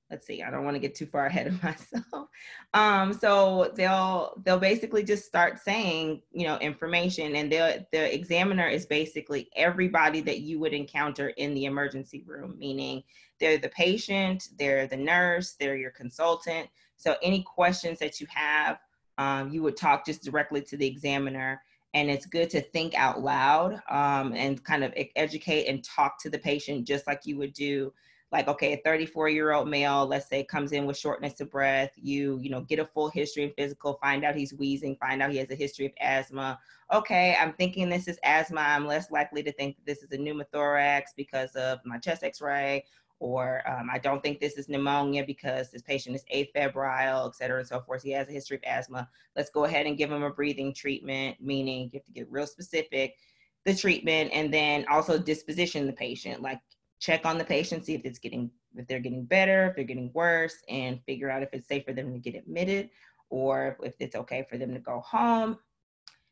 let's 0.09 0.27
see 0.27 0.43
i 0.43 0.51
don't 0.51 0.63
want 0.63 0.75
to 0.75 0.79
get 0.79 0.95
too 0.95 1.05
far 1.05 1.25
ahead 1.25 1.47
of 1.47 1.63
myself. 1.63 2.29
Um, 2.73 3.13
so 3.13 3.71
they'll 3.75 4.41
they'll 4.43 4.59
basically 4.59 5.03
just 5.03 5.25
start 5.25 5.59
saying 5.59 6.21
you 6.31 6.45
know 6.45 6.57
information 6.57 7.35
and 7.35 7.51
the 7.51 7.85
the 7.91 8.13
examiner 8.13 8.67
is 8.67 8.85
basically 8.85 9.49
everybody 9.55 10.21
that 10.21 10.39
you 10.39 10.59
would 10.59 10.73
encounter 10.73 11.29
in 11.29 11.53
the 11.53 11.65
emergency 11.65 12.23
room 12.25 12.55
meaning 12.57 13.03
they're 13.39 13.57
the 13.57 13.69
patient 13.69 14.49
they're 14.57 14.87
the 14.87 14.97
nurse 14.97 15.55
they're 15.59 15.75
your 15.75 15.91
consultant. 15.91 16.67
So 16.97 17.15
any 17.21 17.43
questions 17.43 17.99
that 17.99 18.21
you 18.21 18.27
have 18.29 18.79
um, 19.17 19.51
you 19.51 19.61
would 19.61 19.77
talk 19.77 20.05
just 20.05 20.23
directly 20.23 20.61
to 20.61 20.77
the 20.77 20.87
examiner 20.87 21.61
and 21.93 22.09
it's 22.09 22.25
good 22.25 22.49
to 22.49 22.61
think 22.61 22.95
out 22.95 23.21
loud 23.21 23.81
um, 23.89 24.33
and 24.33 24.63
kind 24.63 24.83
of 24.83 24.93
educate 25.15 25.65
and 25.67 25.83
talk 25.83 26.19
to 26.19 26.29
the 26.29 26.39
patient 26.39 26.87
just 26.87 27.07
like 27.07 27.21
you 27.25 27.37
would 27.37 27.53
do 27.53 27.91
like 28.31 28.47
okay 28.47 28.73
a 28.73 28.77
34 28.77 29.29
year 29.29 29.51
old 29.53 29.69
male 29.69 30.05
let's 30.05 30.27
say 30.27 30.43
comes 30.43 30.71
in 30.71 30.85
with 30.85 30.97
shortness 30.97 31.39
of 31.39 31.51
breath 31.51 31.91
you 31.95 32.39
you 32.39 32.49
know 32.49 32.61
get 32.61 32.79
a 32.79 32.85
full 32.85 33.07
history 33.09 33.43
and 33.43 33.53
physical 33.55 33.99
find 34.01 34.25
out 34.25 34.35
he's 34.35 34.53
wheezing 34.53 34.97
find 34.97 35.21
out 35.21 35.31
he 35.31 35.37
has 35.37 35.51
a 35.51 35.55
history 35.55 35.85
of 35.85 35.93
asthma. 36.01 36.59
Okay 36.91 37.37
i'm 37.39 37.53
thinking 37.53 37.89
this 37.89 38.07
is 38.07 38.19
asthma 38.23 38.61
i'm 38.61 38.87
less 38.87 39.11
likely 39.11 39.43
to 39.43 39.51
think 39.53 39.77
that 39.77 39.85
this 39.85 40.03
is 40.03 40.11
a 40.11 40.17
pneumothorax 40.17 41.03
because 41.15 41.51
of 41.55 41.79
my 41.85 41.97
chest 41.99 42.23
x-ray 42.23 42.83
or 43.23 43.63
um, 43.69 43.89
I 43.89 43.99
don't 43.99 44.21
think 44.21 44.41
this 44.41 44.55
is 44.57 44.67
pneumonia 44.67 45.23
because 45.25 45.71
this 45.71 45.81
patient 45.81 46.13
is 46.13 46.25
afebrile, 46.35 47.25
et 47.25 47.35
cetera, 47.35 47.59
and 47.59 47.67
so 47.67 47.79
forth. 47.79 48.03
He 48.03 48.11
has 48.11 48.27
a 48.27 48.33
history 48.33 48.57
of 48.57 48.63
asthma. 48.65 49.07
Let's 49.37 49.49
go 49.49 49.63
ahead 49.63 49.85
and 49.85 49.97
give 49.97 50.11
him 50.11 50.23
a 50.23 50.29
breathing 50.29 50.73
treatment, 50.73 51.37
meaning 51.39 51.89
you 51.93 51.99
have 51.99 52.05
to 52.05 52.11
get 52.11 52.29
real 52.29 52.45
specific, 52.45 53.15
the 53.63 53.73
treatment, 53.73 54.31
and 54.33 54.53
then 54.53 54.85
also 54.91 55.17
disposition 55.17 55.87
the 55.87 55.93
patient, 55.93 56.41
like 56.41 56.59
check 56.99 57.25
on 57.25 57.37
the 57.37 57.45
patient, 57.45 57.85
see 57.85 57.93
if 57.93 58.03
it's 58.03 58.19
getting 58.19 58.51
if 58.75 58.87
they're 58.87 58.99
getting 58.99 59.23
better, 59.23 59.67
if 59.67 59.77
they're 59.77 59.85
getting 59.85 60.11
worse, 60.13 60.57
and 60.67 60.99
figure 61.05 61.29
out 61.29 61.43
if 61.43 61.49
it's 61.53 61.69
safe 61.69 61.85
for 61.85 61.93
them 61.93 62.11
to 62.11 62.19
get 62.19 62.35
admitted 62.35 62.89
or 63.29 63.77
if 63.83 63.93
it's 64.01 64.17
okay 64.17 64.45
for 64.49 64.57
them 64.57 64.73
to 64.73 64.79
go 64.81 64.99
home. 64.99 65.57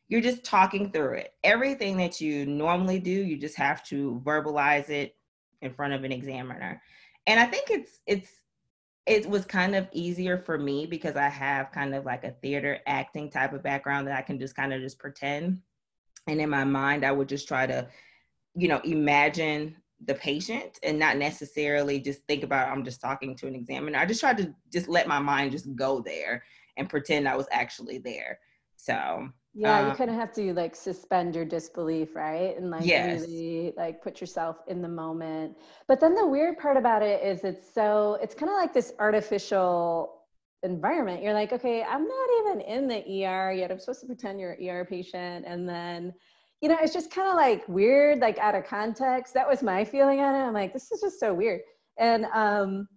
You're 0.10 0.20
just 0.20 0.44
talking 0.44 0.92
through 0.92 1.14
it. 1.14 1.36
Everything 1.46 1.96
that 1.98 2.20
you 2.20 2.46
normally 2.46 3.00
do, 3.00 3.12
you 3.12 3.38
just 3.38 3.56
have 3.56 3.82
to 3.86 4.22
verbalize 4.26 4.90
it 4.90 5.16
in 5.62 5.74
front 5.74 5.94
of 5.94 6.04
an 6.04 6.12
examiner. 6.12 6.82
And 7.28 7.40
I 7.40 7.46
think 7.46 7.70
it's 7.70 8.00
it's 8.08 8.30
it 9.06 9.28
was 9.28 9.46
kind 9.46 9.76
of 9.76 9.88
easier 9.92 10.38
for 10.38 10.58
me 10.58 10.86
because 10.86 11.16
I 11.16 11.28
have 11.28 11.72
kind 11.72 11.96
of 11.96 12.06
like 12.06 12.24
a 12.24 12.36
theater 12.42 12.80
acting 12.86 13.30
type 13.30 13.54
of 13.54 13.64
background 13.64 14.08
that 14.08 14.18
I 14.18 14.22
can 14.22 14.40
just 14.40 14.56
kind 14.56 14.74
of 14.74 14.82
just 14.82 15.00
pretend. 15.00 15.60
And 16.28 16.40
in 16.40 16.50
my 16.50 16.64
mind, 16.64 17.04
I 17.04 17.12
would 17.12 17.28
just 17.28 17.48
try 17.48 17.66
to, 17.66 17.88
you 18.54 18.68
know, 18.68 18.80
imagine 18.84 19.76
the 20.06 20.14
patient 20.16 20.80
and 20.84 20.98
not 20.98 21.18
necessarily 21.18 22.00
just 22.00 22.22
think 22.28 22.44
about 22.44 22.70
I'm 22.70 22.84
just 22.84 23.02
talking 23.02 23.36
to 23.38 23.48
an 23.48 23.56
examiner. 23.56 23.98
I 23.98 24.06
just 24.06 24.20
tried 24.20 24.38
to 24.38 24.54
just 24.72 24.88
let 24.88 25.08
my 25.08 25.20
mind 25.20 25.52
just 25.52 25.76
go 25.76 26.02
there 26.02 26.44
and 26.78 26.90
pretend 26.90 27.28
I 27.28 27.36
was 27.36 27.48
actually 27.52 27.98
there. 27.98 28.40
So 28.76 29.30
yeah, 29.54 29.80
um, 29.80 29.90
you 29.90 29.96
kind 29.96 30.10
of 30.10 30.16
have 30.16 30.32
to 30.34 30.54
like 30.54 30.76
suspend 30.76 31.36
your 31.36 31.46
disbelief, 31.46 32.16
right? 32.16 32.58
And 32.58 32.70
like 32.70 32.86
yes. 32.86 33.22
really 33.22 33.74
like 33.76 34.02
put 34.02 34.22
yourself 34.22 34.58
in 34.68 34.82
the 34.82 34.88
moment. 34.88 35.58
But 35.88 36.00
then 36.00 36.16
the 36.16 36.26
weird 36.26 36.58
part 36.58 36.78
about 36.78 37.02
it 37.02 37.22
is 37.24 37.44
it's 37.44 37.74
so 37.74 38.18
it's 38.22 38.34
kind 38.34 38.50
of 38.50 38.56
like 38.56 38.74
this 38.74 38.94
artificial 39.00 40.22
environment. 40.64 41.22
You're 41.22 41.34
like, 41.34 41.52
okay, 41.52 41.84
I'm 41.84 42.08
not 42.08 42.30
even 42.40 42.62
in 42.62 42.88
the 42.88 43.26
ER 43.26 43.52
yet. 43.52 43.72
I'm 43.72 43.80
supposed 43.80 44.02
to 44.02 44.08
pretend 44.08 44.40
you're 44.40 44.54
an 44.54 44.70
ER 44.70 44.86
patient 44.86 45.46
and 45.46 45.68
then 45.68 46.14
you 46.62 46.70
know, 46.70 46.78
it's 46.80 46.94
just 46.94 47.12
kind 47.12 47.28
of 47.28 47.36
like 47.36 47.68
weird, 47.68 48.20
like 48.20 48.38
out 48.38 48.54
of 48.54 48.66
context. 48.66 49.34
That 49.34 49.50
was 49.50 49.64
my 49.64 49.84
feeling 49.84 50.20
on 50.20 50.36
it. 50.36 50.46
I'm 50.46 50.54
like, 50.54 50.74
this 50.74 50.92
is 50.92 51.02
just 51.02 51.20
so 51.20 51.34
weird. 51.34 51.62
And 51.98 52.26
um, 52.34 52.88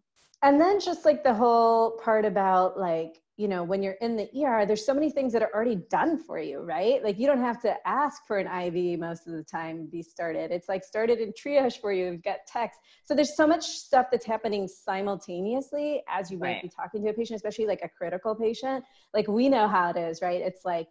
and 0.43 0.61
then 0.61 0.79
just 0.79 1.07
like 1.07 1.25
the 1.25 1.33
whole 1.33 1.99
part 2.05 2.27
about 2.27 2.79
like, 2.79 3.23
you 3.37 3.49
know, 3.49 3.65
when 3.65 3.83
you're 3.83 3.97
in 4.01 4.17
the 4.17 4.29
ER, 4.45 4.65
there's 4.65 4.87
so 4.87 4.95
many 4.95 5.11
things 5.11 5.33
that 5.33 5.43
are 5.43 5.53
already 5.53 5.75
done 5.91 6.17
for 6.17 6.39
you, 6.39 6.61
right? 6.61 7.03
Like 7.03 7.19
you 7.19 7.27
don't 7.27 7.41
have 7.41 7.61
to 7.63 7.75
ask 7.85 8.25
for 8.27 8.39
an 8.39 8.47
IV 8.47 9.01
most 9.01 9.27
of 9.27 9.33
the 9.33 9.43
time 9.43 9.87
be 9.87 10.03
started. 10.03 10.53
It's 10.53 10.69
like 10.69 10.85
started 10.85 11.19
in 11.19 11.33
triage 11.33 11.81
for 11.81 11.93
you. 11.93 12.13
You've 12.13 12.23
got 12.23 12.39
text. 12.47 12.79
So 13.05 13.13
there's 13.13 13.37
so 13.37 13.47
much 13.47 13.65
stuff 13.65 14.07
that's 14.13 14.25
happening 14.25 14.69
simultaneously 14.69 16.05
as 16.09 16.31
you 16.31 16.39
might 16.39 16.47
right. 16.47 16.63
be 16.63 16.69
talking 16.69 17.03
to 17.03 17.11
a 17.11 17.13
patient, 17.13 17.37
especially 17.37 17.67
like 17.67 17.81
a 17.83 17.89
critical 17.89 18.37
patient. 18.37 18.85
Like 19.13 19.27
we 19.27 19.49
know 19.49 19.67
how 19.67 19.91
it 19.91 19.97
is, 19.97 20.23
right? 20.23 20.41
It's 20.41 20.65
like 20.65 20.87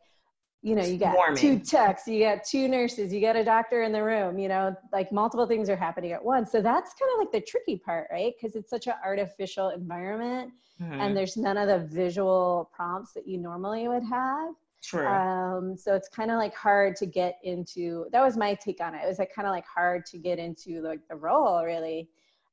you 0.63 0.75
know, 0.75 0.83
you 0.83 0.97
got 0.97 1.13
Swarming. 1.13 1.35
two 1.37 1.59
techs, 1.59 2.07
you 2.07 2.23
got 2.23 2.45
two 2.45 2.69
nurses, 2.69 3.11
you 3.11 3.19
got 3.19 3.35
a 3.35 3.43
doctor 3.43 3.83
in 3.83 3.91
the 3.91 4.01
room, 4.01 4.39
you 4.39 4.47
know, 4.47 4.73
like 4.93 5.11
multiple 5.11 5.45
things 5.45 5.69
are 5.69 5.75
happening 5.75 6.13
at 6.13 6.23
once. 6.23 6.53
So 6.53 6.61
that's 6.61 6.93
kind 6.93 7.11
of 7.13 7.19
like 7.19 7.33
the 7.33 7.41
tricky 7.41 7.77
part, 7.77 8.07
right? 8.09 8.33
Because 8.35 8.55
it's 8.55 8.69
such 8.69 8.87
an 8.87 8.93
artificial 9.03 9.69
environment 9.69 10.53
mm-hmm. 10.81 11.01
and 11.01 11.17
there's 11.17 11.35
none 11.35 11.57
of 11.57 11.67
the 11.67 11.79
visual 11.93 12.71
prompts 12.73 13.11
that 13.11 13.27
you 13.27 13.37
normally 13.37 13.89
would 13.89 14.05
have. 14.05 14.53
True. 14.81 15.05
Um, 15.05 15.75
so 15.75 15.95
it's 15.95 16.07
kind 16.07 16.31
of 16.31 16.37
like 16.37 16.55
hard 16.55 16.95
to 16.97 17.05
get 17.05 17.39
into, 17.43 18.05
that 18.13 18.23
was 18.23 18.37
my 18.37 18.53
take 18.53 18.79
on 18.79 18.95
it. 18.95 19.01
It 19.03 19.07
was 19.07 19.19
like 19.19 19.35
kind 19.35 19.47
of 19.47 19.51
like 19.51 19.65
hard 19.65 20.05
to 20.07 20.17
get 20.17 20.39
into 20.39 20.81
like 20.81 21.01
the 21.09 21.15
role 21.17 21.61
really. 21.65 22.07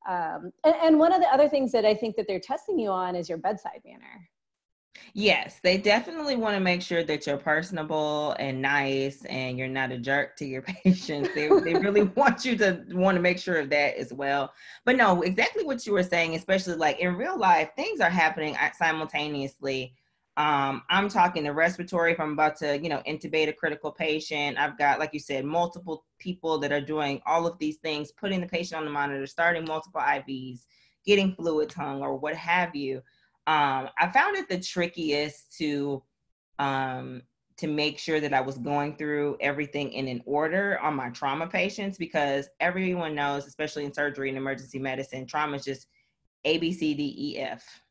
Um, 0.08 0.50
and, 0.64 0.74
and 0.82 0.98
one 0.98 1.12
of 1.12 1.20
the 1.20 1.32
other 1.32 1.48
things 1.48 1.70
that 1.72 1.84
I 1.84 1.94
think 1.94 2.16
that 2.16 2.26
they're 2.26 2.40
testing 2.40 2.76
you 2.76 2.90
on 2.90 3.14
is 3.14 3.28
your 3.28 3.38
bedside 3.38 3.82
manner 3.84 4.28
Yes, 5.14 5.61
they 5.62 5.76
definitely 5.76 6.37
want 6.37 6.54
to 6.54 6.61
make 6.61 6.82
sure 6.82 7.02
that 7.02 7.26
you're 7.26 7.37
personable 7.37 8.37
and 8.38 8.62
nice 8.62 9.25
and 9.25 9.59
you're 9.59 9.68
not 9.68 9.92
a 9.92 9.99
jerk 9.99 10.37
to 10.37 10.44
your 10.44 10.62
patients. 10.85 11.30
They, 11.35 11.49
they 11.49 11.75
really 11.80 12.02
want 12.02 12.44
you 12.44 12.56
to 12.56 12.85
want 12.90 13.16
to 13.16 13.23
make 13.23 13.38
sure 13.38 13.59
of 13.59 13.70
that 13.70 13.97
as 13.97 14.12
well. 14.12 14.52
But 14.85 14.97
no, 14.97 15.23
exactly 15.23 15.64
what 15.64 15.87
you 15.87 15.92
were 15.92 16.02
saying, 16.02 16.35
especially 16.35 16.75
like 16.75 16.99
in 17.00 17.16
real 17.16 17.38
life, 17.38 17.70
things 17.76 18.00
are 18.00 18.11
happening 18.11 18.56
simultaneously. 18.76 19.94
Um, 20.37 20.82
I'm 20.88 21.09
talking 21.09 21.42
the 21.42 21.52
respiratory 21.52 22.12
if 22.12 22.20
I'm 22.20 22.32
about 22.32 22.56
to, 22.59 22.80
you 22.80 22.88
know, 22.88 23.02
intubate 23.06 23.49
a 23.49 23.52
critical 23.52 23.90
patient. 23.90 24.59
I've 24.59 24.78
got, 24.78 24.99
like 24.99 25.12
you 25.12 25.20
said, 25.20 25.44
multiple 25.44 26.04
people 26.18 26.59
that 26.59 26.73
are 26.73 26.80
doing 26.80 27.20
all 27.26 27.47
of 27.47 27.59
these 27.59 27.76
things, 27.78 28.12
putting 28.12 28.40
the 28.40 28.47
patient 28.47 28.78
on 28.78 28.85
the 28.85 28.92
monitor, 28.92 29.26
starting 29.26 29.64
multiple 29.64 30.00
IVs, 30.00 30.61
getting 31.04 31.35
fluids 31.35 31.75
hung 31.75 32.00
or 32.00 32.16
what 32.16 32.37
have 32.37 32.75
you 32.75 33.02
um, 33.50 33.88
I 33.99 34.09
found 34.12 34.37
it 34.37 34.49
the 34.49 34.61
trickiest 34.61 35.57
to 35.59 36.04
um, 36.61 37.23
to 37.57 37.66
make 37.66 37.99
sure 37.99 38.21
that 38.21 38.33
I 38.33 38.40
was 38.40 38.57
going 38.59 38.97
through 38.97 39.38
everything 39.40 39.92
in 39.92 40.07
an 40.07 40.23
order 40.25 40.78
on 40.78 40.95
my 40.95 41.11
trauma 41.11 41.49
patients 41.49 41.99
because 41.99 42.49
everyone 42.61 43.16
knows, 43.16 43.49
especially 43.49 43.85
in 43.85 43.92
surgery 43.92 44.28
and 44.28 44.38
emergency 44.38 44.78
medicine, 44.78 45.26
trauma 45.26 45.57
is 45.57 45.64
just 45.64 45.88
A 46.45 46.59
B 46.59 46.73
C 46.73 46.95
D 46.95 47.12
E 47.19 47.38
F. 47.38 47.83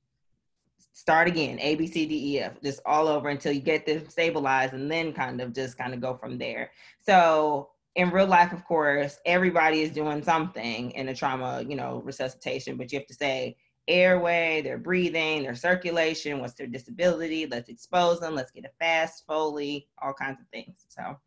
Start 0.94 1.28
again, 1.28 1.60
A 1.60 1.76
B 1.76 1.88
C 1.88 2.06
D 2.06 2.36
E 2.36 2.40
F, 2.40 2.54
just 2.64 2.80
all 2.86 3.10
over 3.10 3.28
until 3.28 3.52
you 3.52 3.60
get 3.60 3.86
them 3.86 4.08
stabilized, 4.08 4.74
and 4.74 4.90
then 4.90 5.12
kind 5.12 5.42
of 5.42 5.54
just 5.54 5.78
kind 5.78 5.94
of 5.94 6.00
go 6.00 6.16
from 6.16 6.38
there. 6.38 6.72
So 7.02 7.72
in 7.96 8.12
real 8.12 8.28
life, 8.28 8.54
of 8.54 8.64
course, 8.64 9.20
everybody 9.26 9.82
is 9.82 9.92
doing 9.92 10.24
something 10.24 10.92
in 10.92 11.10
a 11.10 11.14
trauma, 11.14 11.66
you 11.68 11.76
know, 11.76 12.02
resuscitation, 12.06 12.78
but 12.78 12.94
you 12.94 13.00
have 13.00 13.08
to 13.08 13.14
say 13.14 13.58
airway, 13.90 14.62
their 14.62 14.78
breathing, 14.78 15.44
their 15.44 15.56
circulation, 15.56 16.40
what's 16.40 16.54
their 16.54 16.68
disability, 16.68 17.48
let's 17.48 17.70
expose 17.70 18.20
them, 18.20 18.36
let's 18.36 18.52
get 18.52 18.66
a 18.66 18.70
fast 18.80 19.26
Foley, 19.28 19.88
all 20.02 20.14
kinds 20.14 20.40
of 20.40 20.48
things. 20.54 20.86
So. 20.88 21.18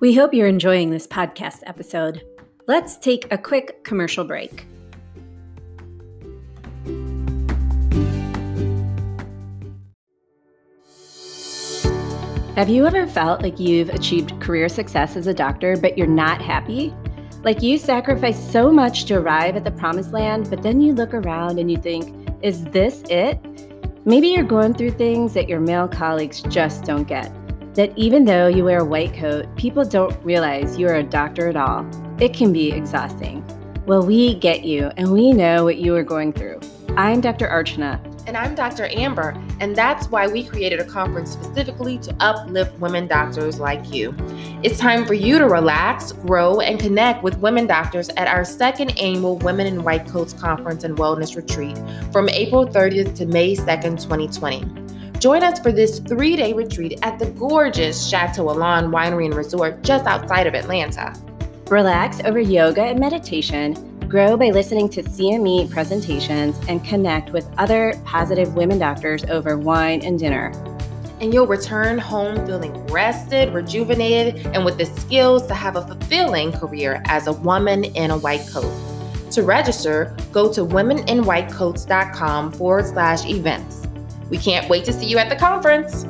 We 0.00 0.14
hope 0.14 0.34
you're 0.34 0.46
enjoying 0.46 0.90
this 0.90 1.06
podcast 1.06 1.60
episode. 1.64 2.22
Let's 2.66 2.98
take 2.98 3.32
a 3.32 3.38
quick 3.38 3.84
commercial 3.84 4.24
break. 4.24 4.66
Have 12.56 12.68
you 12.68 12.86
ever 12.86 13.04
felt 13.08 13.42
like 13.42 13.58
you've 13.58 13.88
achieved 13.88 14.40
career 14.40 14.68
success 14.68 15.16
as 15.16 15.26
a 15.26 15.34
doctor, 15.34 15.76
but 15.76 15.98
you're 15.98 16.06
not 16.06 16.40
happy? 16.40 16.94
Like 17.42 17.62
you 17.62 17.76
sacrificed 17.76 18.52
so 18.52 18.70
much 18.70 19.06
to 19.06 19.14
arrive 19.14 19.56
at 19.56 19.64
the 19.64 19.72
promised 19.72 20.12
land, 20.12 20.48
but 20.48 20.62
then 20.62 20.80
you 20.80 20.92
look 20.92 21.14
around 21.14 21.58
and 21.58 21.68
you 21.68 21.76
think, 21.76 22.30
is 22.42 22.62
this 22.66 23.02
it? 23.10 23.40
Maybe 24.04 24.28
you're 24.28 24.44
going 24.44 24.72
through 24.72 24.92
things 24.92 25.34
that 25.34 25.48
your 25.48 25.58
male 25.58 25.88
colleagues 25.88 26.42
just 26.42 26.84
don't 26.84 27.08
get. 27.08 27.32
That 27.74 27.92
even 27.98 28.24
though 28.24 28.46
you 28.46 28.62
wear 28.62 28.82
a 28.82 28.84
white 28.84 29.14
coat, 29.14 29.48
people 29.56 29.84
don't 29.84 30.16
realize 30.24 30.78
you're 30.78 30.94
a 30.94 31.02
doctor 31.02 31.48
at 31.48 31.56
all. 31.56 31.84
It 32.20 32.34
can 32.34 32.52
be 32.52 32.70
exhausting. 32.70 33.44
Well, 33.84 34.06
we 34.06 34.36
get 34.36 34.62
you, 34.62 34.92
and 34.96 35.10
we 35.10 35.32
know 35.32 35.64
what 35.64 35.78
you 35.78 35.96
are 35.96 36.04
going 36.04 36.32
through. 36.32 36.60
I'm 36.96 37.20
Dr. 37.20 37.48
Archana, 37.48 37.98
and 38.28 38.36
I'm 38.36 38.54
Dr. 38.54 38.86
Amber, 38.86 39.36
and 39.58 39.74
that's 39.74 40.06
why 40.10 40.28
we 40.28 40.44
created 40.44 40.78
a 40.78 40.84
conference 40.84 41.32
specifically 41.32 41.98
to 41.98 42.14
uplift 42.20 42.78
women 42.78 43.08
doctors 43.08 43.58
like 43.58 43.92
you. 43.92 44.14
It's 44.62 44.78
time 44.78 45.04
for 45.04 45.14
you 45.14 45.38
to 45.38 45.48
relax, 45.48 46.12
grow, 46.12 46.60
and 46.60 46.78
connect 46.78 47.24
with 47.24 47.36
women 47.38 47.66
doctors 47.66 48.10
at 48.10 48.28
our 48.28 48.44
second 48.44 48.96
annual 48.96 49.38
Women 49.38 49.66
in 49.66 49.82
White 49.82 50.06
Coats 50.06 50.32
Conference 50.34 50.84
and 50.84 50.96
Wellness 50.96 51.34
Retreat 51.34 51.76
from 52.12 52.28
April 52.28 52.64
30th 52.64 53.16
to 53.16 53.26
May 53.26 53.56
2nd, 53.56 54.00
2020. 54.00 55.18
Join 55.18 55.42
us 55.42 55.58
for 55.58 55.72
this 55.72 55.98
three 55.98 56.36
day 56.36 56.52
retreat 56.52 57.00
at 57.02 57.18
the 57.18 57.26
gorgeous 57.32 58.08
Chateau 58.08 58.50
Elan 58.50 58.92
Winery 58.92 59.24
and 59.24 59.34
Resort 59.34 59.82
just 59.82 60.06
outside 60.06 60.46
of 60.46 60.54
Atlanta. 60.54 61.12
Relax 61.68 62.20
over 62.24 62.38
yoga 62.38 62.82
and 62.82 63.00
meditation 63.00 63.93
Grow 64.14 64.36
by 64.36 64.50
listening 64.50 64.88
to 64.90 65.02
CME 65.02 65.72
presentations 65.72 66.56
and 66.68 66.84
connect 66.84 67.30
with 67.30 67.50
other 67.58 68.00
positive 68.04 68.54
women 68.54 68.78
doctors 68.78 69.24
over 69.24 69.58
wine 69.58 70.04
and 70.04 70.20
dinner. 70.20 70.52
And 71.20 71.34
you'll 71.34 71.48
return 71.48 71.98
home 71.98 72.36
feeling 72.46 72.72
rested, 72.86 73.52
rejuvenated, 73.52 74.46
and 74.54 74.64
with 74.64 74.78
the 74.78 74.86
skills 74.86 75.48
to 75.48 75.54
have 75.54 75.74
a 75.74 75.84
fulfilling 75.84 76.52
career 76.52 77.02
as 77.06 77.26
a 77.26 77.32
woman 77.32 77.82
in 77.82 78.12
a 78.12 78.18
white 78.18 78.46
coat. 78.52 78.72
To 79.32 79.42
register, 79.42 80.16
go 80.30 80.52
to 80.52 80.60
womeninwhitecoats.com 80.60 82.52
forward 82.52 82.86
slash 82.86 83.26
events. 83.26 83.82
We 84.30 84.38
can't 84.38 84.68
wait 84.68 84.84
to 84.84 84.92
see 84.92 85.06
you 85.06 85.18
at 85.18 85.28
the 85.28 85.34
conference. 85.34 86.06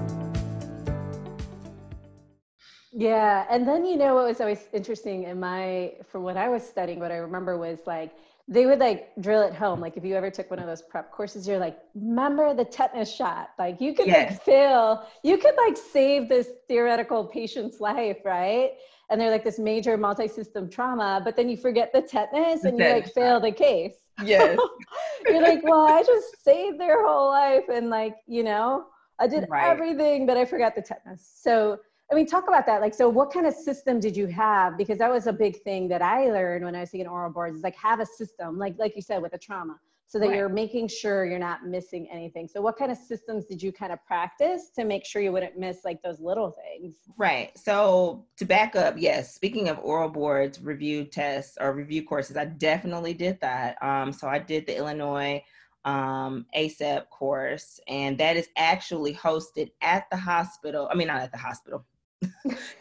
Yeah, 2.97 3.45
and 3.51 3.67
then 3.67 3.85
you 3.85 3.97
know 3.97 4.15
what 4.15 4.29
was 4.29 4.41
always 4.41 4.69
interesting 4.73 5.25
in 5.25 5.41
my 5.41 5.95
for 6.07 6.21
what 6.21 6.37
I 6.37 6.49
was 6.49 6.63
studying, 6.65 7.01
what 7.01 7.11
I 7.11 7.17
remember 7.17 7.59
was 7.59 7.81
like 7.87 8.13
they 8.47 8.67
would 8.67 8.79
like 8.79 9.11
drill 9.21 9.43
it 9.43 9.55
home. 9.55 9.81
Like 9.81 9.97
if 9.97 10.05
you 10.05 10.15
ever 10.15 10.31
took 10.31 10.51
one 10.51 10.59
of 10.59 10.67
those 10.67 10.83
prep 10.83 11.11
courses, 11.11 11.49
you're 11.49 11.59
like, 11.59 11.79
remember 11.95 12.55
the 12.55 12.65
tetanus 12.65 13.13
shot. 13.13 13.51
Like 13.59 13.81
you 13.81 13.95
could 13.95 14.07
yes. 14.07 14.33
like 14.33 14.43
fail, 14.43 15.07
you 15.23 15.39
could 15.39 15.55
like 15.57 15.77
save 15.77 16.29
this 16.29 16.51
theoretical 16.69 17.25
patient's 17.25 17.81
life, 17.81 18.19
right? 18.25 18.73
And 19.11 19.21
they're 19.21 19.31
like 19.31 19.45
this 19.45 19.59
major 19.59 19.97
multi-system 19.97 20.69
trauma, 20.69 21.23
but 21.25 21.37
then 21.37 21.49
you 21.49 21.57
forget 21.57 21.93
the 21.93 22.03
tetanus 22.03 22.63
the 22.63 22.69
and 22.69 22.79
you 22.79 22.85
like 22.85 23.13
fail 23.13 23.41
the 23.41 23.53
case. 23.53 23.97
Yes. 24.23 24.59
you're 25.27 25.43
like, 25.43 25.63
well, 25.63 25.87
I 25.87 26.03
just 26.03 26.43
saved 26.45 26.79
their 26.79 27.05
whole 27.07 27.31
life 27.31 27.65
and 27.73 27.89
like, 27.89 28.17
you 28.27 28.43
know, 28.43 28.87
I 29.19 29.27
did 29.27 29.47
right. 29.49 29.71
everything, 29.71 30.27
but 30.27 30.37
I 30.37 30.45
forgot 30.45 30.75
the 30.75 30.83
tetanus. 30.83 31.31
So 31.35 31.79
I 32.11 32.15
mean, 32.15 32.27
talk 32.27 32.49
about 32.49 32.67
that. 32.67 32.81
Like, 32.81 32.95
so 32.95 33.09
what 33.09 33.33
kind 33.33 33.47
of 33.47 33.55
system 33.55 33.99
did 33.99 34.17
you 34.17 34.27
have? 34.27 34.77
Because 34.77 34.99
that 34.99 35.11
was 35.11 35.27
a 35.27 35.33
big 35.33 35.63
thing 35.63 35.89
that 35.89 36.03
I 36.03 36.27
learned 36.27 36.65
when 36.65 36.75
I 36.75 36.81
was 36.81 36.91
taking 36.91 37.07
oral 37.07 37.33
boards. 37.33 37.57
Is 37.57 37.63
like 37.63 37.77
have 37.77 38.01
a 38.01 38.07
system, 38.07 38.59
like 38.59 38.75
like 38.79 38.95
you 38.95 39.03
said, 39.03 39.23
with 39.23 39.33
a 39.33 39.39
trauma, 39.39 39.79
so 40.07 40.19
that 40.19 40.29
right. 40.29 40.37
you're 40.37 40.49
making 40.49 40.87
sure 40.89 41.25
you're 41.25 41.39
not 41.39 41.67
missing 41.67 42.07
anything. 42.13 42.47
So, 42.47 42.61
what 42.61 42.77
kind 42.77 42.93
of 42.93 42.99
systems 42.99 43.47
did 43.47 43.63
you 43.63 43.73
kind 43.73 43.93
of 43.93 43.99
practice 44.07 44.71
to 44.77 44.85
make 44.85 45.05
sure 45.05 45.23
you 45.23 45.33
wouldn't 45.33 45.59
miss 45.59 45.79
like 45.85 46.03
those 46.03 46.21
little 46.21 46.51
things? 46.51 46.97
Right. 47.17 47.57
So, 47.59 48.27
to 48.37 48.45
back 48.45 48.77
up, 48.77 48.95
yes. 48.99 49.35
Speaking 49.35 49.69
of 49.69 49.79
oral 49.81 50.11
boards, 50.11 50.61
review 50.61 51.05
tests 51.05 51.57
or 51.61 51.73
review 51.73 52.05
courses, 52.05 52.37
I 52.37 52.45
definitely 52.45 53.15
did 53.15 53.41
that. 53.41 53.83
Um, 53.83 54.13
so 54.13 54.29
I 54.29 54.39
did 54.39 54.67
the 54.67 54.77
Illinois 54.77 55.43
um, 55.85 56.47
ACEP 56.57 57.09
course, 57.11 57.81
and 57.89 58.17
that 58.19 58.37
is 58.37 58.49
actually 58.57 59.15
hosted 59.15 59.71
at 59.81 60.09
the 60.11 60.17
hospital. 60.17 60.89
I 60.91 60.95
mean, 60.95 61.09
not 61.09 61.23
at 61.23 61.33
the 61.33 61.39
hospital, 61.39 61.85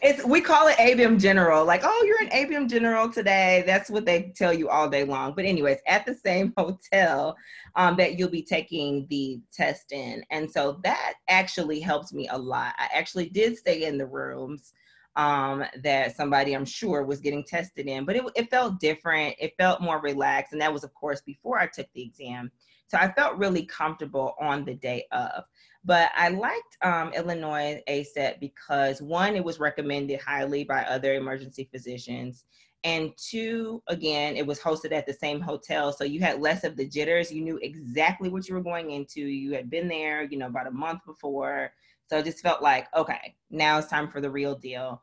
it's 0.02 0.24
we 0.24 0.40
call 0.40 0.68
it 0.68 0.76
ABEM 0.76 1.18
General. 1.18 1.64
Like, 1.64 1.82
oh, 1.84 2.04
you're 2.06 2.22
an 2.22 2.30
ABEM 2.30 2.68
General 2.68 3.10
today. 3.10 3.62
That's 3.66 3.90
what 3.90 4.04
they 4.04 4.32
tell 4.36 4.52
you 4.52 4.68
all 4.68 4.88
day 4.88 5.04
long. 5.04 5.34
But 5.34 5.44
anyways, 5.44 5.78
at 5.86 6.06
the 6.06 6.14
same 6.14 6.52
hotel 6.58 7.36
um, 7.76 7.96
that 7.96 8.18
you'll 8.18 8.30
be 8.30 8.42
taking 8.42 9.06
the 9.08 9.40
test 9.52 9.92
in, 9.92 10.22
and 10.30 10.50
so 10.50 10.80
that 10.84 11.14
actually 11.28 11.80
helps 11.80 12.12
me 12.12 12.28
a 12.28 12.38
lot. 12.38 12.74
I 12.78 12.88
actually 12.92 13.28
did 13.28 13.56
stay 13.56 13.84
in 13.84 13.98
the 13.98 14.06
rooms 14.06 14.72
um, 15.16 15.64
that 15.82 16.16
somebody 16.16 16.54
I'm 16.54 16.64
sure 16.64 17.04
was 17.04 17.20
getting 17.20 17.44
tested 17.44 17.86
in, 17.86 18.04
but 18.04 18.16
it, 18.16 18.24
it 18.34 18.50
felt 18.50 18.80
different. 18.80 19.34
It 19.38 19.54
felt 19.58 19.80
more 19.80 20.00
relaxed, 20.00 20.52
and 20.52 20.60
that 20.60 20.72
was, 20.72 20.84
of 20.84 20.92
course, 20.94 21.20
before 21.20 21.58
I 21.58 21.66
took 21.66 21.86
the 21.94 22.02
exam. 22.02 22.50
So 22.86 22.98
I 22.98 23.12
felt 23.12 23.38
really 23.38 23.64
comfortable 23.64 24.34
on 24.40 24.64
the 24.64 24.74
day 24.74 25.06
of. 25.12 25.44
But 25.84 26.10
I 26.16 26.28
liked 26.28 26.76
um, 26.82 27.12
Illinois 27.12 27.82
ACEP 27.88 28.40
because 28.40 29.02
one, 29.02 29.36
it 29.36 29.44
was 29.44 29.60
recommended 29.60 30.20
highly 30.20 30.64
by 30.64 30.84
other 30.84 31.14
emergency 31.14 31.68
physicians. 31.70 32.44
And 32.84 33.12
two, 33.16 33.82
again, 33.88 34.36
it 34.36 34.46
was 34.46 34.60
hosted 34.60 34.92
at 34.92 35.06
the 35.06 35.12
same 35.12 35.40
hotel. 35.40 35.92
So 35.92 36.04
you 36.04 36.20
had 36.20 36.40
less 36.40 36.64
of 36.64 36.76
the 36.76 36.86
jitters. 36.86 37.32
You 37.32 37.42
knew 37.42 37.58
exactly 37.62 38.28
what 38.28 38.46
you 38.48 38.54
were 38.54 38.62
going 38.62 38.90
into. 38.90 39.20
You 39.20 39.52
had 39.54 39.70
been 39.70 39.88
there, 39.88 40.24
you 40.24 40.36
know, 40.36 40.46
about 40.46 40.66
a 40.66 40.70
month 40.70 41.00
before. 41.06 41.72
So 42.06 42.18
it 42.18 42.26
just 42.26 42.40
felt 42.40 42.62
like, 42.62 42.86
okay, 42.94 43.34
now 43.50 43.78
it's 43.78 43.88
time 43.88 44.08
for 44.08 44.20
the 44.20 44.30
real 44.30 44.54
deal. 44.54 45.02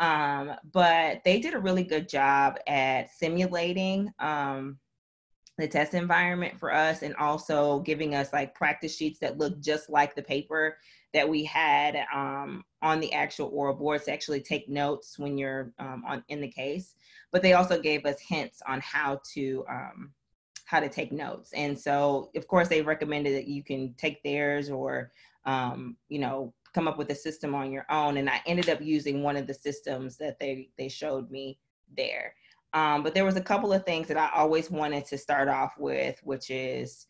Um, 0.00 0.54
but 0.72 1.20
they 1.24 1.38
did 1.38 1.54
a 1.54 1.58
really 1.58 1.84
good 1.84 2.08
job 2.08 2.58
at 2.66 3.10
simulating 3.12 4.12
um, 4.18 4.78
the 5.60 5.68
test 5.68 5.94
environment 5.94 6.58
for 6.58 6.72
us 6.72 7.02
and 7.02 7.14
also 7.16 7.80
giving 7.80 8.14
us 8.14 8.32
like 8.32 8.54
practice 8.54 8.96
sheets 8.96 9.18
that 9.20 9.38
look 9.38 9.60
just 9.60 9.90
like 9.90 10.14
the 10.14 10.22
paper 10.22 10.76
that 11.12 11.28
we 11.28 11.44
had 11.44 12.04
um, 12.14 12.64
on 12.82 13.00
the 13.00 13.12
actual 13.12 13.50
oral 13.52 13.74
boards 13.74 14.04
to 14.04 14.12
actually 14.12 14.40
take 14.40 14.68
notes 14.68 15.18
when 15.18 15.36
you're 15.36 15.72
um, 15.78 16.02
on 16.06 16.24
in 16.28 16.40
the 16.40 16.48
case. 16.48 16.94
But 17.32 17.42
they 17.42 17.52
also 17.52 17.80
gave 17.80 18.06
us 18.06 18.20
hints 18.20 18.62
on 18.66 18.80
how 18.80 19.20
to 19.34 19.64
um, 19.68 20.12
how 20.64 20.80
to 20.80 20.88
take 20.88 21.10
notes. 21.12 21.52
And 21.52 21.78
so 21.78 22.30
of 22.36 22.46
course 22.46 22.68
they 22.68 22.82
recommended 22.82 23.34
that 23.34 23.48
you 23.48 23.62
can 23.62 23.94
take 23.98 24.22
theirs 24.22 24.70
or 24.70 25.12
um, 25.44 25.96
you 26.08 26.18
know 26.18 26.54
come 26.72 26.86
up 26.86 26.98
with 26.98 27.10
a 27.10 27.14
system 27.14 27.54
on 27.54 27.72
your 27.72 27.86
own. 27.90 28.16
And 28.16 28.30
i 28.30 28.40
ended 28.46 28.68
up 28.68 28.80
using 28.80 29.22
one 29.22 29.36
of 29.36 29.46
the 29.46 29.54
systems 29.54 30.16
that 30.18 30.38
they 30.38 30.70
they 30.78 30.88
showed 30.88 31.30
me 31.30 31.58
there 31.96 32.34
um, 32.72 33.02
but 33.02 33.14
there 33.14 33.24
was 33.24 33.36
a 33.36 33.40
couple 33.40 33.72
of 33.72 33.84
things 33.84 34.08
that 34.08 34.16
I 34.16 34.30
always 34.34 34.70
wanted 34.70 35.04
to 35.06 35.18
start 35.18 35.48
off 35.48 35.72
with, 35.78 36.20
which 36.22 36.50
is 36.50 37.06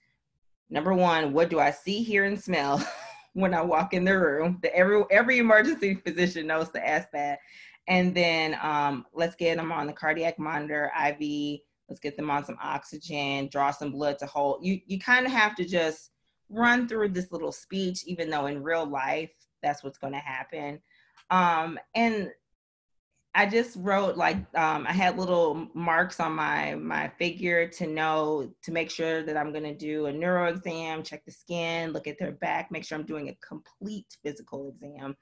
number 0.71 0.95
one, 0.95 1.33
what 1.33 1.51
do 1.51 1.59
I 1.61 1.71
see, 1.71 2.03
hear, 2.03 2.25
and 2.25 2.41
smell 2.41 2.83
when 3.35 3.53
I 3.53 3.61
walk 3.61 3.93
in 3.93 4.05
the 4.05 4.19
room? 4.19 4.59
The, 4.63 4.75
every 4.75 5.03
every 5.11 5.39
emergency 5.39 5.95
physician 5.95 6.47
knows 6.47 6.71
to 6.71 6.87
ask 6.87 7.11
that. 7.13 7.41
And 7.89 8.15
then 8.15 8.57
um, 8.63 9.05
let's 9.13 9.35
get 9.35 9.57
them 9.57 9.73
on 9.73 9.87
the 9.87 9.93
cardiac 9.93 10.39
monitor, 10.39 10.93
IV. 11.07 11.61
Let's 11.89 12.01
get 12.01 12.17
them 12.17 12.31
on 12.31 12.45
some 12.45 12.57
oxygen, 12.63 13.49
draw 13.51 13.73
some 13.73 13.91
blood 13.91 14.19
to 14.21 14.27
hold. 14.27 14.65
You 14.65 14.81
you 14.87 14.99
kind 14.99 15.27
of 15.27 15.33
have 15.33 15.57
to 15.57 15.65
just 15.65 16.11
run 16.49 16.89
through 16.89 17.09
this 17.11 17.33
little 17.33 17.53
speech, 17.53 18.05
even 18.07 18.31
though 18.31 18.47
in 18.47 18.63
real 18.63 18.87
life 18.87 19.31
that's 19.63 19.85
what's 19.85 19.99
going 19.99 20.13
to 20.13 20.21
happen. 20.21 20.81
Um, 21.31 21.79
and 21.95 22.31
I 23.35 23.47
just 23.47 23.77
wrote 23.79 24.17
like 24.17 24.37
um, 24.57 24.87
I 24.89 24.93
had 24.93 25.17
little 25.17 25.69
marks 25.73 26.19
on 26.19 26.33
my 26.33 26.75
my 26.75 27.09
figure 27.19 27.69
to 27.69 27.87
know 27.87 28.53
to 28.63 28.73
make 28.73 28.91
sure 28.91 29.23
that 29.23 29.37
I'm 29.37 29.53
gonna 29.53 29.75
do 29.75 30.07
a 30.07 30.13
neuro 30.13 30.49
exam, 30.49 31.05
check 31.05 31.25
the 31.25 31.31
skin, 31.31 31.93
look 31.93 32.09
at 32.09 32.19
their 32.19 32.33
back, 32.33 32.73
make 32.73 32.85
sure 32.85 32.99
I'm 32.99 33.07
doing 33.07 33.29
a 33.29 33.37
complete 33.47 34.17
physical 34.25 34.71
exam, 34.71 35.17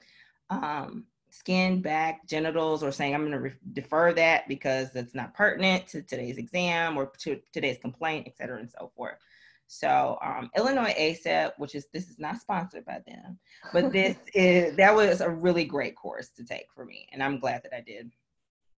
um, 0.49 1.05
skin, 1.31 1.83
back, 1.83 2.27
genitals, 2.27 2.83
or 2.83 2.93
saying 2.93 3.15
I'm 3.15 3.25
gonna 3.25 3.41
re- 3.41 3.53
defer 3.75 4.15
that 4.15 4.49
because 4.49 4.95
it's 4.95 5.15
not 5.15 5.35
pertinent 5.35 5.87
to 5.89 6.01
today's 6.01 6.39
exam 6.39 6.97
or 6.97 7.13
to 7.19 7.39
today's 7.53 7.79
complaint, 7.79 8.27
et 8.27 8.39
cetera, 8.39 8.59
and 8.59 8.71
so 8.71 8.91
forth. 8.97 9.19
So 9.69 10.19
um, 10.25 10.51
Illinois 10.57 10.95
ACEP, 10.99 11.53
which 11.59 11.75
is 11.75 11.87
this 11.93 12.09
is 12.09 12.19
not 12.19 12.41
sponsored 12.41 12.85
by 12.85 13.01
them, 13.07 13.39
but 13.73 13.93
this 13.93 14.17
is 14.35 14.75
that 14.77 14.95
was 14.95 15.21
a 15.21 15.31
really 15.31 15.65
great 15.65 15.95
course 15.95 16.31
to 16.31 16.45
take 16.45 16.67
for 16.75 16.85
me, 16.85 17.07
and 17.13 17.23
I'm 17.23 17.39
glad 17.39 17.63
that 17.63 17.75
I 17.75 17.83
did. 17.83 18.11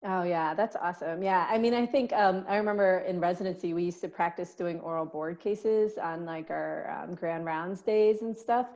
Oh 0.04 0.24
yeah, 0.24 0.52
that's 0.54 0.76
awesome. 0.76 1.22
Yeah, 1.22 1.46
I 1.48 1.58
mean, 1.58 1.74
I 1.74 1.86
think 1.86 2.12
um, 2.12 2.44
I 2.48 2.56
remember 2.56 3.00
in 3.06 3.20
residency 3.20 3.72
we 3.72 3.84
used 3.84 4.00
to 4.00 4.08
practice 4.08 4.54
doing 4.54 4.80
oral 4.80 5.06
board 5.06 5.38
cases 5.38 5.96
on 5.96 6.24
like 6.24 6.50
our 6.50 7.04
um, 7.04 7.14
grand 7.14 7.44
rounds 7.44 7.82
days 7.82 8.22
and 8.22 8.36
stuff 8.36 8.66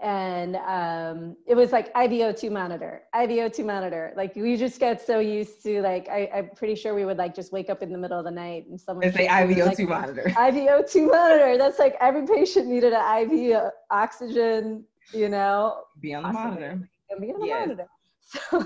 and 0.00 0.54
um, 0.56 1.36
it 1.46 1.56
was 1.56 1.72
like 1.72 1.92
IVO2 1.94 2.52
monitor, 2.52 3.02
IVO2 3.14 3.64
monitor. 3.64 4.12
Like 4.16 4.36
we 4.36 4.56
just 4.56 4.78
get 4.78 5.04
so 5.04 5.18
used 5.18 5.62
to 5.64 5.82
like 5.82 6.08
I, 6.08 6.30
am 6.32 6.50
pretty 6.54 6.76
sure 6.76 6.94
we 6.94 7.04
would 7.04 7.16
like 7.16 7.34
just 7.34 7.52
wake 7.52 7.68
up 7.68 7.82
in 7.82 7.90
the 7.90 7.98
middle 7.98 8.18
of 8.18 8.24
the 8.24 8.30
night 8.30 8.66
and 8.68 8.80
someone 8.80 9.12
say 9.12 9.26
IVO2 9.26 9.66
like, 9.66 9.88
monitor. 9.88 10.22
IVO2 10.36 11.10
monitor. 11.10 11.58
That's 11.58 11.80
like 11.80 11.96
every 12.00 12.26
patient 12.26 12.68
needed 12.68 12.92
an 12.92 13.32
IV 13.32 13.60
oxygen. 13.90 14.84
You 15.12 15.28
know, 15.28 15.82
be 16.00 16.14
on 16.14 16.22
the 16.22 16.28
oxygen. 16.28 16.50
monitor. 16.50 16.88
Be 17.20 17.32
on 17.32 17.40
the 17.40 17.46
yes. 17.46 17.66
monitor. 17.66 17.88
So 18.50 18.62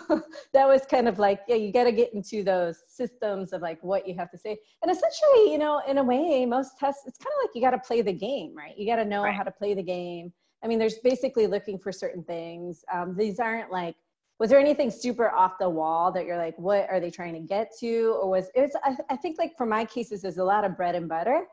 that 0.53 0.67
was 0.67 0.85
kind 0.91 1.07
of 1.07 1.21
like, 1.21 1.43
yeah, 1.47 1.55
you 1.55 1.73
got 1.73 1.85
to 1.85 1.93
get 1.93 2.13
into 2.13 2.43
those 2.43 2.83
systems 2.89 3.53
of 3.53 3.63
like 3.63 3.79
what 3.81 4.09
you 4.09 4.17
have 4.17 4.29
to 4.33 4.37
say. 4.37 4.59
And 4.83 4.91
essentially, 4.91 5.53
you 5.53 5.57
know, 5.57 5.81
in 5.87 5.99
a 5.99 6.03
way, 6.03 6.45
most 6.45 6.81
tests, 6.81 7.05
it's 7.07 7.17
kind 7.17 7.33
of 7.33 7.47
like 7.47 7.55
you 7.55 7.63
got 7.63 7.71
to 7.71 7.79
play 7.79 8.03
the 8.03 8.13
game, 8.13 8.57
right? 8.57 8.77
You 8.77 8.87
got 8.87 8.97
to 8.97 9.05
know 9.05 9.23
right. 9.23 9.33
how 9.33 9.45
to 9.45 9.53
play 9.53 9.75
the 9.75 9.83
game 9.85 10.33
I 10.63 10.69
mean, 10.69 10.79
there's 10.79 10.99
basically 10.99 11.47
looking 11.47 11.79
for 11.79 11.93
certain 11.93 12.23
things. 12.23 12.85
Um, 12.93 13.17
these 13.17 13.41
aren't 13.41 13.71
like, 13.71 13.97
was 14.39 14.51
there 14.51 14.59
anything 14.59 14.91
super 14.91 15.31
off 15.31 15.59
the 15.59 15.69
wall 15.69 16.11
that 16.13 16.25
you're 16.25 16.37
like, 16.37 16.59
what 16.59 16.89
are 16.91 17.01
they 17.01 17.11
trying 17.11 17.35
to 17.35 17.41
get 17.41 17.73
to? 17.81 18.19
Or 18.21 18.31
was 18.31 18.51
it's, 18.55 18.75
I, 18.83 18.97
I 19.11 19.17
think 19.17 19.39
like 19.39 19.57
for 19.57 19.67
my 19.67 19.85
cases, 19.85 20.23
there's 20.23 20.39
a 20.39 20.45
lot 20.45 20.65
of 20.65 20.77
bread 20.77 20.95
and 20.95 21.09
butter. 21.09 21.45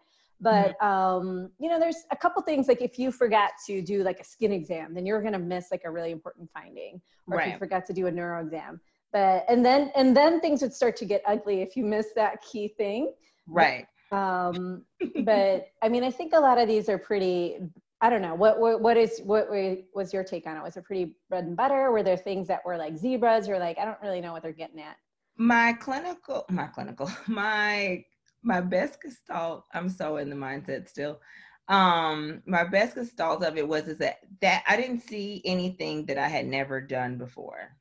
But 0.42 0.80
mm-hmm. 0.80 0.88
um, 0.88 1.52
you 1.60 1.70
know, 1.70 1.80
there's 1.80 2.06
a 2.12 2.16
couple 2.16 2.42
things 2.42 2.68
like 2.68 2.82
if 2.82 2.98
you 2.98 3.12
forgot 3.12 3.52
to 3.68 3.82
do 3.82 4.04
like 4.04 4.20
a 4.20 4.24
skin 4.24 4.52
exam, 4.52 4.94
then 4.94 5.06
you're 5.06 5.22
gonna 5.22 5.40
miss 5.40 5.70
like 5.70 5.82
a 5.86 5.92
really 5.92 6.12
important 6.12 6.50
finding. 6.54 7.02
Or 7.28 7.38
right. 7.38 7.48
if 7.48 7.54
you 7.54 7.60
forgot 7.60 7.86
to 7.88 7.94
do 7.94 8.08
a 8.08 8.12
neuro 8.12 8.42
exam. 8.42 8.80
But 9.12 9.46
and 9.50 9.66
then 9.66 9.92
and 9.96 10.16
then 10.16 10.40
things 10.40 10.62
would 10.62 10.74
start 10.74 10.96
to 10.98 11.06
get 11.06 11.22
ugly 11.28 11.62
if 11.62 11.76
you 11.76 11.84
miss 11.84 12.08
that 12.16 12.42
key 12.42 12.70
thing. 12.70 13.12
Right. 13.48 13.86
Um, 14.12 14.86
but 15.24 15.68
I 15.82 15.90
mean, 15.90 16.04
I 16.04 16.12
think 16.12 16.34
a 16.34 16.40
lot 16.40 16.58
of 16.58 16.68
these 16.68 16.90
are 16.90 16.98
pretty 16.98 17.58
I 18.02 18.10
don't 18.10 18.22
know 18.22 18.36
what 18.36 18.60
what, 18.60 18.82
what 18.82 18.98
is 18.98 19.20
what 19.24 19.50
was 19.94 20.14
your 20.14 20.24
take 20.24 20.48
on 20.48 20.56
it? 20.56 20.64
Was 20.64 20.78
it 20.78 20.86
pretty 20.86 21.16
bread 21.30 21.46
and 21.46 21.58
butter? 21.58 21.92
Were 21.92 22.04
there 22.04 22.18
things 22.18 22.48
that 22.48 22.66
were 22.66 22.78
like 22.78 22.98
zebras 22.98 23.50
or 23.50 23.60
like 23.60 23.78
I 23.78 23.86
don't 23.86 24.02
really 24.02 24.22
know 24.22 24.32
what 24.32 24.42
they're 24.42 24.54
getting 24.54 24.80
at? 24.80 24.96
My 25.38 25.74
clinical, 25.74 26.46
my 26.50 26.68
clinical, 26.68 27.12
my 27.28 28.04
my 28.42 28.62
best 28.62 29.02
gestalt. 29.02 29.66
I'm 29.74 29.90
so 29.90 30.18
in 30.18 30.30
the 30.30 30.36
mindset 30.36 30.88
still. 30.88 31.20
Um, 31.68 32.42
my 32.48 32.64
best 32.64 32.96
gestalt 32.96 33.44
of 33.44 33.58
it 33.58 33.68
was 33.68 33.88
is 33.88 33.98
that 33.98 34.20
that 34.42 34.64
I 34.68 34.78
didn't 34.78 35.02
see 35.02 35.42
anything 35.44 36.06
that 36.06 36.18
I 36.18 36.28
had 36.30 36.48
never 36.48 36.80
done 36.80 37.18
before. 37.18 37.76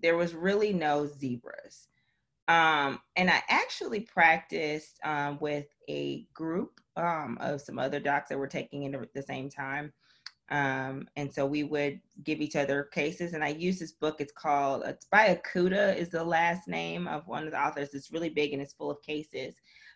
There 0.00 0.16
was 0.16 0.34
really 0.34 0.72
no 0.72 1.06
zebras. 1.06 1.88
Um, 2.48 3.00
and 3.16 3.30
I 3.30 3.42
actually 3.48 4.00
practiced 4.00 4.98
um, 5.04 5.38
with 5.40 5.66
a 5.88 6.26
group 6.34 6.80
um, 6.96 7.38
of 7.40 7.60
some 7.60 7.78
other 7.78 8.00
docs 8.00 8.28
that 8.28 8.38
were 8.38 8.48
taking 8.48 8.82
it 8.82 8.94
at 8.94 9.14
the 9.14 9.22
same 9.22 9.48
time. 9.48 9.92
Um, 10.50 11.08
and 11.16 11.32
so 11.32 11.46
we 11.46 11.62
would 11.62 12.00
give 12.24 12.40
each 12.40 12.56
other 12.56 12.84
cases. 12.92 13.32
And 13.32 13.42
I 13.42 13.48
use 13.48 13.78
this 13.78 13.92
book. 13.92 14.16
It's 14.20 14.32
called, 14.32 14.82
it's 14.84 15.06
by 15.06 15.34
Okuda 15.34 15.96
is 15.96 16.10
the 16.10 16.22
last 16.22 16.68
name 16.68 17.08
of 17.08 17.26
one 17.26 17.44
of 17.44 17.52
the 17.52 17.60
authors. 17.60 17.94
It's 17.94 18.12
really 18.12 18.28
big 18.28 18.52
and 18.52 18.60
it's 18.60 18.74
full 18.74 18.90
of 18.90 19.00
cases. 19.02 19.54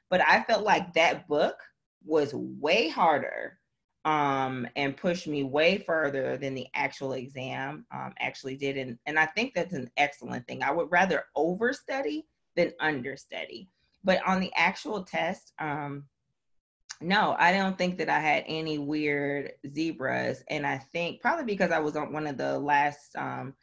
But 0.09 0.23
I 0.27 0.45
felt 0.45 0.65
like 0.65 0.95
that 0.95 1.29
book 1.29 1.57
was 2.05 2.33
way 2.33 2.89
harder 2.89 3.59
um, 4.07 4.69
and 4.77 4.97
pushed 4.97 5.27
me 5.27 5.43
way 5.43 5.79
further 5.79 6.37
than 6.37 6.55
the 6.55 6.69
actual 6.75 7.15
exam 7.15 7.85
um, 7.93 8.15
actually 8.21 8.57
did. 8.57 8.77
And, 8.77 8.99
and 9.05 9.19
I 9.19 9.27
think 9.27 9.53
that's 9.53 9.75
an 9.75 9.91
excellent 9.97 10.47
thing. 10.47 10.63
I 10.63 10.71
would 10.71 10.91
rather 10.91 11.25
overstudy 11.37 12.23
than 12.57 12.73
understudy. 12.81 13.69
But 14.05 14.27
on 14.27 14.41
the 14.41 14.53
actual 14.57 15.03
test, 15.03 15.53
um, 15.59 16.05
no, 17.01 17.37
I 17.39 17.53
don't 17.53 17.77
think 17.77 17.99
that 17.99 18.09
I 18.09 18.21
had 18.21 18.45
any 18.47 18.79
weird 18.79 19.53
zebras. 19.75 20.43
And 20.49 20.67
I 20.67 20.79
think 20.79 21.21
probably 21.21 21.45
because 21.45 21.71
I 21.71 21.79
was 21.79 21.97
on 21.97 22.13
one 22.13 22.27
of 22.27 22.39
the 22.39 22.59
last 22.59 23.15
um, 23.17 23.55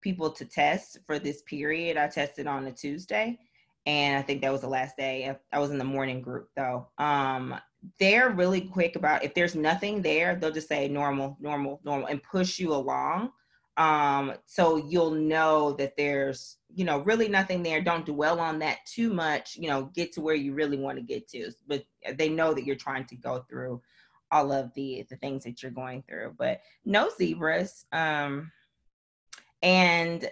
people 0.00 0.30
to 0.30 0.44
test 0.44 0.98
for 1.06 1.18
this 1.18 1.42
period. 1.42 1.96
I 1.96 2.08
tested 2.08 2.46
on 2.46 2.66
a 2.66 2.72
Tuesday, 2.72 3.38
and 3.86 4.16
I 4.16 4.22
think 4.22 4.42
that 4.42 4.52
was 4.52 4.60
the 4.60 4.68
last 4.68 4.96
day. 4.96 5.34
I 5.52 5.58
was 5.58 5.70
in 5.70 5.78
the 5.78 5.84
morning 5.84 6.20
group 6.20 6.50
though. 6.56 6.88
Um, 6.98 7.58
they're 7.98 8.30
really 8.30 8.60
quick 8.60 8.96
about 8.96 9.24
if 9.24 9.34
there's 9.34 9.54
nothing 9.54 10.02
there, 10.02 10.34
they'll 10.34 10.50
just 10.50 10.68
say 10.68 10.88
normal, 10.88 11.36
normal, 11.40 11.80
normal, 11.84 12.08
and 12.08 12.22
push 12.22 12.58
you 12.58 12.74
along. 12.74 13.30
Um, 13.76 14.34
so 14.46 14.76
you'll 14.76 15.12
know 15.12 15.72
that 15.74 15.96
there's, 15.96 16.57
you 16.74 16.84
know, 16.84 16.98
really 17.00 17.28
nothing 17.28 17.62
there. 17.62 17.80
Don't 17.80 18.06
dwell 18.06 18.40
on 18.40 18.58
that 18.60 18.78
too 18.86 19.12
much, 19.12 19.56
you 19.56 19.68
know, 19.68 19.90
get 19.94 20.12
to 20.12 20.20
where 20.20 20.34
you 20.34 20.52
really 20.52 20.78
want 20.78 20.98
to 20.98 21.02
get 21.02 21.28
to. 21.28 21.50
But 21.66 21.84
they 22.14 22.28
know 22.28 22.54
that 22.54 22.64
you're 22.64 22.76
trying 22.76 23.06
to 23.06 23.16
go 23.16 23.44
through 23.48 23.80
all 24.30 24.52
of 24.52 24.72
the 24.74 25.06
the 25.08 25.16
things 25.16 25.44
that 25.44 25.62
you're 25.62 25.72
going 25.72 26.02
through. 26.02 26.34
But 26.38 26.60
no 26.84 27.10
zebras. 27.16 27.86
Um 27.92 28.52
and 29.62 30.28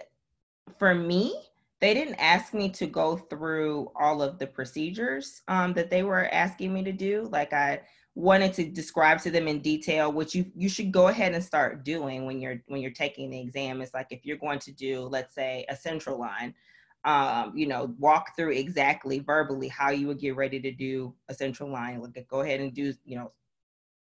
for 0.77 0.93
me, 0.93 1.41
they 1.79 1.93
didn't 1.93 2.15
ask 2.15 2.53
me 2.53 2.69
to 2.69 2.87
go 2.87 3.17
through 3.17 3.91
all 3.99 4.21
of 4.21 4.39
the 4.39 4.47
procedures 4.47 5.41
um, 5.47 5.73
that 5.73 5.89
they 5.89 6.03
were 6.03 6.27
asking 6.33 6.73
me 6.73 6.83
to 6.83 6.91
do. 6.91 7.29
Like 7.31 7.53
I 7.53 7.81
wanted 8.17 8.51
to 8.51 8.63
describe 8.65 9.21
to 9.21 9.29
them 9.29 9.47
in 9.47 9.59
detail, 9.59 10.11
which 10.11 10.33
you 10.33 10.51
you 10.55 10.67
should 10.67 10.91
go 10.91 11.09
ahead 11.09 11.35
and 11.35 11.43
start 11.43 11.85
doing 11.85 12.25
when 12.25 12.41
you're 12.41 12.63
when 12.67 12.81
you're 12.81 12.89
taking 12.89 13.29
the 13.29 13.39
exam. 13.39 13.79
It's 13.79 13.93
like 13.93 14.07
if 14.09 14.25
you're 14.25 14.37
going 14.37 14.57
to 14.59 14.71
do, 14.71 15.01
let's 15.01 15.35
say, 15.35 15.65
a 15.69 15.75
central 15.75 16.19
line, 16.19 16.55
um, 17.05 17.55
you 17.55 17.67
know, 17.67 17.93
walk 17.99 18.35
through 18.35 18.53
exactly 18.53 19.19
verbally 19.19 19.67
how 19.67 19.91
you 19.91 20.07
would 20.07 20.19
get 20.19 20.35
ready 20.35 20.59
to 20.59 20.71
do 20.71 21.13
a 21.29 21.33
central 21.33 21.71
line. 21.71 22.01
Like 22.01 22.27
go 22.27 22.41
ahead 22.41 22.59
and 22.59 22.73
do, 22.73 22.91
you 23.05 23.17
know, 23.17 23.31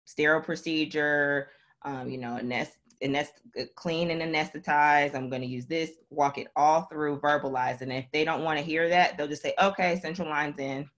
sterile 0.06 0.41
procedure, 0.41 1.49
um, 1.82 2.10
you 2.10 2.17
know, 2.17 2.38
nest 2.38 2.78
anest- 3.04 3.41
clean 3.75 4.12
and 4.12 4.21
anesthetize. 4.21 5.13
I'm 5.13 5.30
going 5.30 5.41
to 5.41 5.47
use 5.47 5.65
this, 5.65 5.91
walk 6.10 6.38
it 6.38 6.47
all 6.56 6.84
through, 6.84 7.19
verbalize. 7.19 7.82
And 7.82 7.91
if 7.91 8.06
they 8.13 8.23
don't 8.23 8.45
want 8.45 8.60
to 8.60 8.65
hear 8.65 8.88
that, 8.88 9.17
they'll 9.17 9.28
just 9.28 9.41
say, 9.41 9.54
okay, 9.62 9.99
central 9.99 10.30
lines 10.30 10.58
in, 10.58 10.89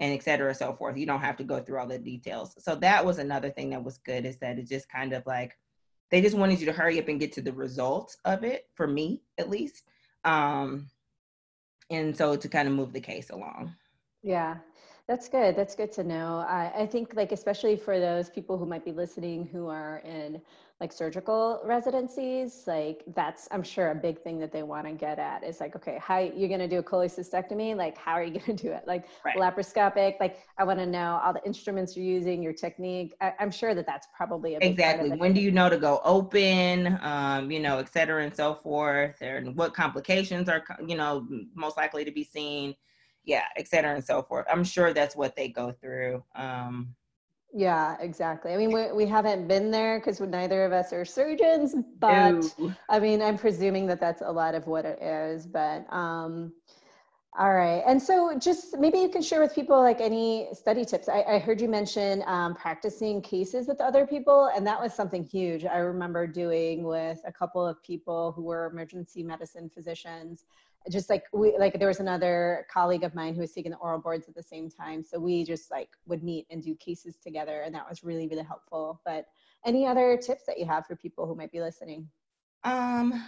and 0.00 0.12
et 0.12 0.22
cetera, 0.22 0.54
so 0.54 0.74
forth. 0.74 0.96
You 0.96 1.06
don't 1.06 1.20
have 1.20 1.36
to 1.36 1.44
go 1.44 1.60
through 1.60 1.78
all 1.78 1.86
the 1.86 1.98
details. 1.98 2.54
So 2.58 2.74
that 2.76 3.04
was 3.04 3.18
another 3.18 3.50
thing 3.50 3.70
that 3.70 3.84
was 3.84 3.98
good 3.98 4.26
is 4.26 4.38
that 4.38 4.58
it 4.58 4.68
just 4.68 4.88
kind 4.88 5.12
of 5.12 5.24
like, 5.26 5.56
they 6.10 6.20
just 6.20 6.36
wanted 6.36 6.60
you 6.60 6.66
to 6.66 6.72
hurry 6.72 6.98
up 6.98 7.08
and 7.08 7.20
get 7.20 7.32
to 7.32 7.40
the 7.40 7.52
results 7.52 8.16
of 8.24 8.44
it, 8.44 8.66
for 8.74 8.86
me 8.86 9.22
at 9.38 9.48
least. 9.48 9.84
Um, 10.24 10.88
and 11.90 12.16
so 12.16 12.36
to 12.36 12.48
kind 12.48 12.68
of 12.68 12.74
move 12.74 12.92
the 12.92 13.00
case 13.00 13.30
along. 13.30 13.74
Yeah, 14.22 14.56
that's 15.08 15.28
good. 15.28 15.56
That's 15.56 15.74
good 15.74 15.92
to 15.92 16.04
know. 16.04 16.44
I, 16.48 16.72
I 16.76 16.86
think 16.86 17.14
like 17.14 17.32
especially 17.32 17.76
for 17.76 17.98
those 17.98 18.30
people 18.30 18.56
who 18.56 18.66
might 18.66 18.84
be 18.84 18.92
listening 18.92 19.48
who 19.50 19.68
are 19.68 19.98
in 20.04 20.40
like 20.82 20.92
surgical 20.92 21.60
residencies, 21.64 22.64
like 22.66 23.04
that's 23.14 23.46
I'm 23.52 23.62
sure 23.62 23.92
a 23.92 23.94
big 23.94 24.20
thing 24.20 24.40
that 24.40 24.50
they 24.50 24.64
want 24.64 24.84
to 24.88 24.92
get 24.92 25.20
at 25.20 25.44
is 25.44 25.60
like, 25.60 25.76
okay, 25.76 25.96
how 26.02 26.18
you're 26.18 26.48
gonna 26.48 26.66
do 26.66 26.80
a 26.80 26.82
cholecystectomy? 26.82 27.76
Like 27.76 27.96
how 27.96 28.14
are 28.14 28.24
you 28.24 28.40
gonna 28.40 28.58
do 28.58 28.72
it? 28.72 28.82
Like 28.84 29.06
right. 29.24 29.36
laparoscopic? 29.36 30.18
Like 30.18 30.38
I 30.58 30.64
want 30.64 30.80
to 30.80 30.86
know 30.86 31.20
all 31.24 31.32
the 31.32 31.44
instruments 31.46 31.96
you're 31.96 32.04
using, 32.04 32.42
your 32.42 32.52
technique. 32.52 33.14
I, 33.20 33.32
am 33.38 33.52
sure 33.52 33.76
that 33.76 33.86
that's 33.86 34.08
probably 34.16 34.56
exactly. 34.56 35.10
When 35.10 35.32
do 35.32 35.40
you 35.40 35.52
know 35.52 35.70
to 35.70 35.78
go 35.78 36.00
open? 36.04 36.98
Um, 37.00 37.48
you 37.52 37.60
know, 37.60 37.78
et 37.78 37.88
cetera, 37.88 38.24
and 38.24 38.34
so 38.34 38.56
forth, 38.56 39.22
and 39.22 39.54
what 39.54 39.74
complications 39.74 40.48
are 40.48 40.64
you 40.84 40.96
know 40.96 41.28
most 41.54 41.76
likely 41.76 42.04
to 42.04 42.10
be 42.10 42.24
seen 42.24 42.74
yeah, 43.24 43.44
et 43.56 43.68
cetera 43.68 43.94
and 43.94 44.04
so 44.04 44.20
forth. 44.22 44.46
I'm 44.50 44.64
sure 44.64 44.92
that's 44.92 45.14
what 45.14 45.36
they 45.36 45.46
go 45.46 45.70
through. 45.70 46.24
Um, 46.34 46.96
yeah, 47.54 47.96
exactly. 48.00 48.52
I 48.52 48.56
mean, 48.56 48.72
we, 48.72 48.92
we 48.92 49.06
haven't 49.06 49.46
been 49.46 49.70
there 49.70 49.98
because 49.98 50.20
neither 50.20 50.64
of 50.64 50.72
us 50.72 50.92
are 50.92 51.04
surgeons, 51.04 51.74
but 51.98 52.34
I 52.88 52.98
mean, 52.98 53.20
I'm 53.20 53.36
presuming 53.36 53.86
that 53.88 54.00
that's 54.00 54.22
a 54.22 54.30
lot 54.32 54.54
of 54.54 54.66
what 54.66 54.84
it 54.84 55.00
is. 55.02 55.46
But 55.46 55.86
um, 55.92 56.52
all 57.38 57.52
right. 57.54 57.82
And 57.86 58.00
so 58.00 58.38
just 58.38 58.78
maybe 58.78 58.98
you 58.98 59.08
can 59.08 59.22
share 59.22 59.40
with 59.40 59.54
people 59.54 59.80
like 59.80 60.00
any 60.00 60.48
study 60.52 60.84
tips. 60.84 61.08
I, 61.08 61.22
I 61.22 61.38
heard 61.38 61.60
you 61.60 61.68
mention 61.68 62.22
um, 62.26 62.54
practicing 62.54 63.22
cases 63.22 63.66
with 63.68 63.80
other 63.80 64.06
people, 64.06 64.50
and 64.54 64.66
that 64.66 64.80
was 64.80 64.94
something 64.94 65.24
huge. 65.24 65.64
I 65.64 65.78
remember 65.78 66.26
doing 66.26 66.84
with 66.84 67.20
a 67.26 67.32
couple 67.32 67.66
of 67.66 67.82
people 67.82 68.32
who 68.32 68.42
were 68.42 68.66
emergency 68.66 69.22
medicine 69.22 69.70
physicians 69.72 70.44
just 70.90 71.08
like 71.10 71.24
we 71.32 71.56
like 71.58 71.78
there 71.78 71.88
was 71.88 72.00
another 72.00 72.66
colleague 72.72 73.04
of 73.04 73.14
mine 73.14 73.34
who 73.34 73.40
was 73.40 73.52
taking 73.52 73.70
the 73.70 73.78
oral 73.78 74.00
boards 74.00 74.28
at 74.28 74.34
the 74.34 74.42
same 74.42 74.68
time 74.68 75.02
so 75.02 75.18
we 75.18 75.44
just 75.44 75.70
like 75.70 75.90
would 76.06 76.22
meet 76.22 76.46
and 76.50 76.62
do 76.62 76.74
cases 76.76 77.16
together 77.16 77.62
and 77.62 77.74
that 77.74 77.88
was 77.88 78.02
really 78.02 78.26
really 78.28 78.42
helpful. 78.42 79.00
But 79.04 79.26
any 79.64 79.86
other 79.86 80.16
tips 80.16 80.44
that 80.46 80.58
you 80.58 80.66
have 80.66 80.86
for 80.86 80.96
people 80.96 81.26
who 81.26 81.34
might 81.34 81.52
be 81.52 81.60
listening? 81.60 82.08
Um 82.64 83.24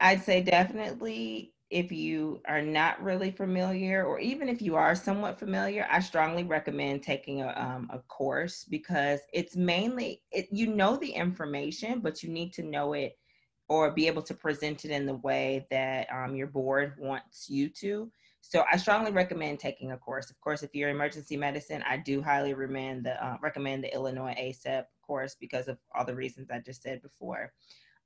i'd 0.00 0.22
say 0.22 0.40
definitely 0.40 1.52
if 1.70 1.92
you 1.92 2.40
are 2.46 2.62
not 2.62 3.02
really 3.02 3.30
familiar 3.30 4.04
or 4.04 4.18
even 4.18 4.48
if 4.48 4.62
you 4.62 4.74
are 4.74 4.94
somewhat 4.94 5.38
familiar 5.38 5.86
i 5.90 6.00
strongly 6.00 6.44
recommend 6.44 7.02
taking 7.02 7.42
a, 7.42 7.48
um, 7.48 7.90
a 7.92 7.98
course 8.00 8.64
because 8.64 9.20
it's 9.32 9.56
mainly 9.56 10.22
it, 10.30 10.46
you 10.50 10.66
know 10.66 10.96
the 10.96 11.10
information 11.10 12.00
but 12.00 12.22
you 12.22 12.28
need 12.30 12.52
to 12.52 12.62
know 12.62 12.92
it 12.92 13.18
or 13.68 13.90
be 13.90 14.06
able 14.06 14.22
to 14.22 14.34
present 14.34 14.84
it 14.84 14.90
in 14.90 15.06
the 15.06 15.16
way 15.16 15.66
that 15.70 16.08
um, 16.12 16.34
your 16.34 16.46
board 16.46 16.94
wants 16.98 17.48
you 17.48 17.68
to. 17.68 18.10
So 18.40 18.64
I 18.72 18.76
strongly 18.78 19.12
recommend 19.12 19.58
taking 19.58 19.92
a 19.92 19.98
course. 19.98 20.30
Of 20.30 20.40
course, 20.40 20.62
if 20.62 20.74
you're 20.74 20.88
emergency 20.88 21.36
medicine, 21.36 21.84
I 21.86 21.98
do 21.98 22.22
highly 22.22 22.54
recommend 22.54 23.04
the 23.04 23.22
uh, 23.22 23.36
recommend 23.42 23.84
the 23.84 23.92
Illinois 23.92 24.34
ACEP 24.38 24.84
course 25.02 25.36
because 25.38 25.68
of 25.68 25.78
all 25.94 26.04
the 26.04 26.14
reasons 26.14 26.50
I 26.50 26.60
just 26.60 26.82
said 26.82 27.02
before. 27.02 27.52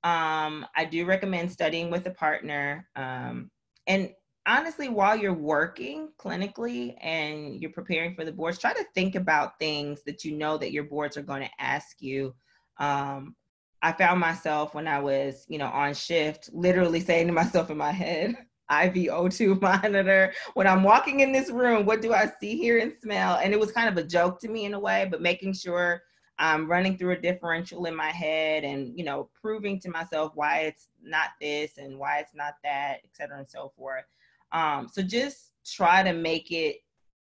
Um, 0.05 0.67
I 0.77 0.85
do 0.85 1.05
recommend 1.05 1.53
studying 1.53 1.91
with 1.91 2.07
a 2.07 2.11
partner. 2.11 2.89
Um, 2.97 3.51
and 3.87 4.11
honestly, 4.47 4.89
while 4.89 5.17
you're 5.17 5.33
working 5.33 6.09
clinically 6.19 6.97
and 7.01 7.61
you're 7.61 7.71
preparing 7.71 8.17
for 8.17 8.25
the 8.25 8.33
boards, 8.33 8.59
try 8.59 8.73
to 8.73 8.85
think 8.95 9.15
about 9.15 9.59
things 9.61 10.03
that 10.07 10.25
you 10.25 10.37
know 10.37 10.59
that 10.59 10.73
your 10.73 10.85
boards 10.85 11.17
are 11.17 11.23
going 11.23 11.43
to 11.43 11.51
ask 11.61 12.01
you 12.01 12.35
um, 12.79 13.37
I 13.83 13.93
found 13.93 14.21
myself 14.21 14.75
when 14.75 14.87
I 14.87 15.01
was, 15.01 15.45
you 15.49 15.59
know, 15.59 15.67
on 15.67 15.95
shift, 15.95 16.51
literally 16.53 17.01
saying 17.01 17.27
to 17.27 17.33
myself 17.33 17.71
in 17.71 17.77
my 17.77 17.93
head, 17.93 18.37
IV-O2 18.71 19.61
monitor. 19.61 20.33
When 20.55 20.67
I'm 20.67 20.83
walking 20.83 21.21
in 21.21 21.33
this 21.33 21.51
room, 21.51 21.85
what 21.85 22.01
do 22.01 22.13
I 22.13 22.31
see, 22.41 22.57
hear, 22.57 22.79
and 22.79 22.95
smell? 23.03 23.39
And 23.43 23.53
it 23.53 23.61
was 23.61 23.73
kind 23.73 23.89
of 23.89 24.03
a 24.03 24.07
joke 24.07 24.41
to 24.41 24.49
me 24.49 24.65
in 24.65 24.75
a 24.75 24.81
way, 24.81 25.09
but 25.11 25.21
making 25.21 25.55
sure 25.55 26.03
I'm 26.39 26.71
running 26.71 26.97
through 26.97 27.13
a 27.13 27.21
differential 27.21 27.85
in 27.87 27.95
my 27.95 28.11
head 28.11 28.65
and, 28.65 28.97
you 28.97 29.05
know, 29.05 29.29
proving 29.41 29.81
to 29.81 29.91
myself 29.91 30.33
why 30.35 30.61
it's 30.61 30.89
not 31.03 31.31
this 31.41 31.77
and 31.77 31.99
why 31.99 32.19
it's 32.19 32.35
not 32.35 32.55
that, 32.63 33.01
et 33.05 33.11
cetera, 33.13 33.39
and 33.39 33.51
so 33.51 33.73
forth. 33.77 34.05
Um, 34.53 34.89
so 34.91 35.03
just 35.03 35.53
try 35.67 36.03
to 36.03 36.13
make 36.13 36.51
it 36.51 36.77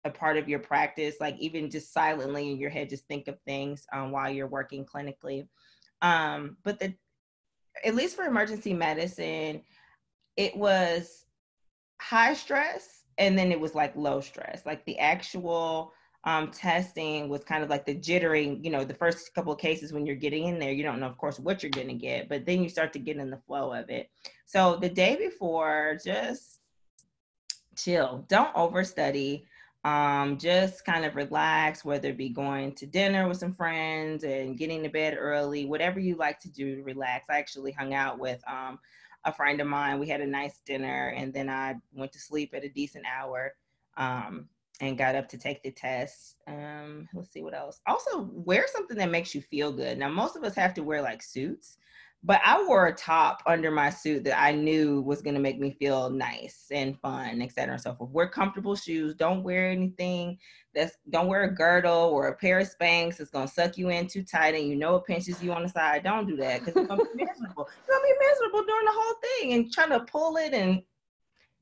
a 0.04 0.10
part 0.10 0.36
of 0.36 0.48
your 0.48 0.58
practice, 0.58 1.16
like 1.20 1.38
even 1.38 1.70
just 1.70 1.92
silently 1.92 2.50
in 2.50 2.58
your 2.58 2.70
head, 2.70 2.88
just 2.88 3.06
think 3.06 3.28
of 3.28 3.38
things 3.46 3.86
um, 3.92 4.10
while 4.10 4.30
you're 4.30 4.46
working 4.46 4.84
clinically. 4.84 5.46
Um, 6.02 6.56
but 6.64 6.78
the 6.78 6.94
at 7.84 7.94
least 7.94 8.16
for 8.16 8.24
emergency 8.24 8.74
medicine, 8.74 9.62
it 10.36 10.56
was 10.56 11.26
high 12.00 12.34
stress 12.34 13.04
and 13.18 13.36
then 13.38 13.52
it 13.52 13.60
was 13.60 13.74
like 13.74 13.94
low 13.96 14.20
stress. 14.20 14.62
Like 14.64 14.84
the 14.84 14.98
actual 14.98 15.92
um, 16.24 16.50
testing 16.50 17.28
was 17.28 17.44
kind 17.44 17.62
of 17.62 17.70
like 17.70 17.86
the 17.86 17.94
jittering, 17.94 18.64
you 18.64 18.70
know, 18.70 18.84
the 18.84 18.94
first 18.94 19.34
couple 19.34 19.52
of 19.52 19.58
cases 19.58 19.92
when 19.92 20.06
you're 20.06 20.16
getting 20.16 20.46
in 20.46 20.58
there, 20.58 20.72
you 20.72 20.82
don't 20.82 21.00
know, 21.00 21.06
of 21.06 21.18
course, 21.18 21.38
what 21.38 21.62
you're 21.62 21.70
going 21.70 21.88
to 21.88 21.94
get, 21.94 22.28
but 22.28 22.44
then 22.44 22.62
you 22.62 22.68
start 22.68 22.92
to 22.92 22.98
get 22.98 23.16
in 23.16 23.30
the 23.30 23.40
flow 23.46 23.72
of 23.72 23.88
it. 23.90 24.10
So 24.46 24.76
the 24.76 24.88
day 24.88 25.16
before, 25.16 25.98
just 26.04 26.60
chill, 27.76 28.24
don't 28.28 28.54
overstudy 28.54 29.44
um, 29.88 30.36
just 30.36 30.84
kind 30.84 31.04
of 31.04 31.16
relax, 31.16 31.84
whether 31.84 32.10
it 32.10 32.18
be 32.18 32.28
going 32.28 32.74
to 32.74 32.86
dinner 32.86 33.26
with 33.26 33.38
some 33.38 33.54
friends 33.54 34.22
and 34.22 34.58
getting 34.58 34.82
to 34.82 34.90
bed 34.90 35.16
early, 35.18 35.64
whatever 35.64 35.98
you 35.98 36.16
like 36.16 36.38
to 36.40 36.50
do 36.50 36.76
to 36.76 36.82
relax. 36.82 37.26
I 37.30 37.38
actually 37.38 37.72
hung 37.72 37.94
out 37.94 38.18
with 38.18 38.42
um, 38.46 38.78
a 39.24 39.32
friend 39.32 39.60
of 39.60 39.66
mine. 39.66 39.98
We 39.98 40.08
had 40.08 40.20
a 40.20 40.26
nice 40.26 40.60
dinner 40.66 41.14
and 41.16 41.32
then 41.32 41.48
I 41.48 41.76
went 41.92 42.12
to 42.12 42.20
sleep 42.20 42.52
at 42.54 42.64
a 42.64 42.68
decent 42.68 43.06
hour 43.06 43.54
um, 43.96 44.48
and 44.80 44.98
got 44.98 45.14
up 45.14 45.28
to 45.30 45.38
take 45.38 45.62
the 45.62 45.70
test. 45.70 46.36
Um, 46.46 47.08
let's 47.14 47.32
see 47.32 47.42
what 47.42 47.54
else. 47.54 47.80
Also, 47.86 48.28
wear 48.32 48.66
something 48.68 48.98
that 48.98 49.10
makes 49.10 49.34
you 49.34 49.40
feel 49.40 49.72
good. 49.72 49.96
Now, 49.96 50.10
most 50.10 50.36
of 50.36 50.44
us 50.44 50.54
have 50.56 50.74
to 50.74 50.82
wear 50.82 51.00
like 51.00 51.22
suits 51.22 51.78
but 52.24 52.40
I 52.44 52.60
wore 52.66 52.88
a 52.88 52.94
top 52.94 53.42
under 53.46 53.70
my 53.70 53.90
suit 53.90 54.24
that 54.24 54.40
I 54.40 54.50
knew 54.50 55.02
was 55.02 55.22
going 55.22 55.34
to 55.34 55.40
make 55.40 55.60
me 55.60 55.76
feel 55.78 56.10
nice 56.10 56.66
and 56.72 56.98
fun, 56.98 57.40
et 57.40 57.52
cetera, 57.52 57.74
and 57.74 57.82
so 57.82 57.94
forth. 57.94 58.10
Wear 58.10 58.28
comfortable 58.28 58.74
shoes. 58.74 59.14
Don't 59.14 59.44
wear 59.44 59.70
anything 59.70 60.36
that's, 60.74 60.96
don't 61.10 61.28
wear 61.28 61.44
a 61.44 61.54
girdle 61.54 62.10
or 62.12 62.28
a 62.28 62.36
pair 62.36 62.58
of 62.58 62.68
Spanx 62.68 63.18
that's 63.18 63.30
going 63.30 63.46
to 63.46 63.52
suck 63.52 63.78
you 63.78 63.90
in 63.90 64.08
too 64.08 64.24
tight 64.24 64.56
and 64.56 64.66
you 64.68 64.74
know 64.74 64.96
it 64.96 65.04
pinches 65.04 65.42
you 65.42 65.52
on 65.52 65.62
the 65.62 65.68
side. 65.68 66.02
Don't 66.02 66.26
do 66.26 66.36
that 66.36 66.60
because 66.60 66.74
you're 66.74 66.86
going 66.86 66.98
to 66.98 67.16
be 67.16 67.24
miserable. 67.24 67.68
You're 67.86 67.98
going 67.98 68.12
to 68.12 68.18
be 68.18 68.26
miserable 68.26 68.64
during 68.64 68.86
the 68.86 68.92
whole 68.92 69.14
thing 69.22 69.52
and 69.52 69.72
trying 69.72 69.90
to 69.90 70.00
pull 70.00 70.36
it 70.38 70.52
and 70.52 70.82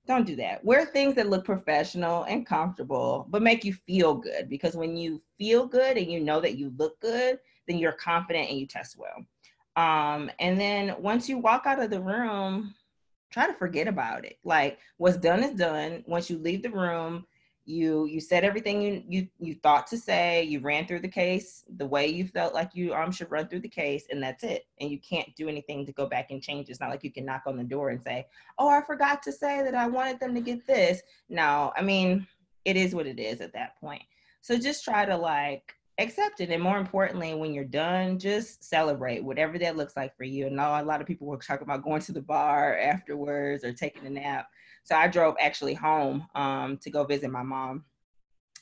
don't 0.06 0.26
do 0.26 0.36
that. 0.36 0.64
Wear 0.64 0.86
things 0.86 1.16
that 1.16 1.28
look 1.28 1.44
professional 1.44 2.22
and 2.24 2.46
comfortable, 2.46 3.26
but 3.28 3.42
make 3.42 3.64
you 3.64 3.74
feel 3.74 4.14
good 4.14 4.48
because 4.48 4.74
when 4.74 4.96
you 4.96 5.20
feel 5.36 5.66
good 5.66 5.98
and 5.98 6.10
you 6.10 6.20
know 6.20 6.40
that 6.40 6.56
you 6.56 6.72
look 6.78 6.98
good, 7.00 7.38
then 7.68 7.78
you're 7.78 7.92
confident 7.92 8.48
and 8.48 8.58
you 8.58 8.66
test 8.66 8.96
well. 8.96 9.26
Um, 9.76 10.30
and 10.38 10.58
then 10.58 10.94
once 10.98 11.28
you 11.28 11.38
walk 11.38 11.64
out 11.66 11.80
of 11.80 11.90
the 11.90 12.00
room, 12.00 12.74
try 13.30 13.46
to 13.46 13.52
forget 13.52 13.86
about 13.86 14.24
it. 14.24 14.38
Like 14.44 14.78
what's 14.96 15.18
done 15.18 15.42
is 15.42 15.52
done. 15.52 16.02
Once 16.06 16.30
you 16.30 16.38
leave 16.38 16.62
the 16.62 16.70
room, 16.70 17.26
you 17.68 18.06
you 18.06 18.20
said 18.20 18.44
everything 18.44 18.80
you 18.80 19.02
you 19.08 19.28
you 19.40 19.54
thought 19.54 19.88
to 19.88 19.98
say. 19.98 20.44
You 20.44 20.60
ran 20.60 20.86
through 20.86 21.00
the 21.00 21.08
case 21.08 21.64
the 21.76 21.84
way 21.84 22.06
you 22.06 22.28
felt 22.28 22.54
like 22.54 22.70
you 22.74 22.94
um 22.94 23.10
should 23.10 23.30
run 23.30 23.48
through 23.48 23.60
the 23.60 23.68
case 23.68 24.06
and 24.08 24.22
that's 24.22 24.44
it. 24.44 24.66
And 24.80 24.90
you 24.90 25.00
can't 25.00 25.34
do 25.34 25.48
anything 25.48 25.84
to 25.84 25.92
go 25.92 26.06
back 26.06 26.30
and 26.30 26.40
change. 26.40 26.68
It's 26.68 26.80
not 26.80 26.90
like 26.90 27.02
you 27.02 27.10
can 27.10 27.26
knock 27.26 27.42
on 27.46 27.56
the 27.56 27.64
door 27.64 27.90
and 27.90 28.00
say 28.00 28.26
oh 28.58 28.68
i 28.68 28.80
forgot 28.86 29.20
to 29.24 29.32
say 29.32 29.62
that 29.62 29.74
i 29.74 29.88
wanted 29.88 30.20
them 30.20 30.32
to 30.34 30.40
get 30.40 30.66
this. 30.66 31.02
No 31.28 31.72
i 31.76 31.82
mean 31.82 32.26
it 32.64 32.76
is 32.76 32.94
what 32.94 33.06
it 33.06 33.18
is 33.18 33.40
at 33.40 33.52
that 33.54 33.78
point. 33.80 34.02
So 34.42 34.56
just 34.56 34.84
try 34.84 35.04
to 35.04 35.16
like 35.16 35.74
accept 35.98 36.40
it 36.40 36.50
and 36.50 36.62
more 36.62 36.76
importantly 36.76 37.34
when 37.34 37.54
you're 37.54 37.64
done 37.64 38.18
just 38.18 38.62
celebrate 38.62 39.24
whatever 39.24 39.58
that 39.58 39.76
looks 39.76 39.96
like 39.96 40.14
for 40.14 40.24
you 40.24 40.46
and 40.46 40.56
know 40.56 40.78
a 40.78 40.84
lot 40.84 41.00
of 41.00 41.06
people 41.06 41.26
were 41.26 41.38
talking 41.38 41.64
about 41.64 41.82
going 41.82 42.02
to 42.02 42.12
the 42.12 42.20
bar 42.20 42.76
afterwards 42.76 43.64
or 43.64 43.72
taking 43.72 44.06
a 44.06 44.10
nap 44.10 44.46
so 44.86 44.94
I 44.94 45.08
drove 45.08 45.34
actually 45.40 45.74
home 45.74 46.28
um, 46.36 46.76
to 46.78 46.90
go 46.90 47.02
visit 47.02 47.32
my 47.32 47.42
mom 47.42 47.84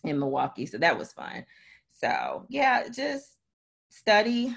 in 0.04 0.18
Milwaukee. 0.18 0.64
So 0.64 0.78
that 0.78 0.98
was 0.98 1.12
fun. 1.12 1.44
So 1.90 2.46
yeah, 2.48 2.88
just 2.88 3.32
study, 3.90 4.56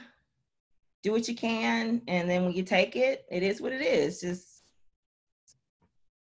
do 1.04 1.12
what 1.12 1.28
you 1.28 1.36
can, 1.36 2.02
and 2.08 2.30
then 2.30 2.46
when 2.46 2.54
you 2.54 2.64
take 2.64 2.96
it, 2.96 3.26
it 3.30 3.44
is 3.44 3.60
what 3.60 3.74
it 3.74 3.82
is. 3.82 4.22
Just 4.22 4.64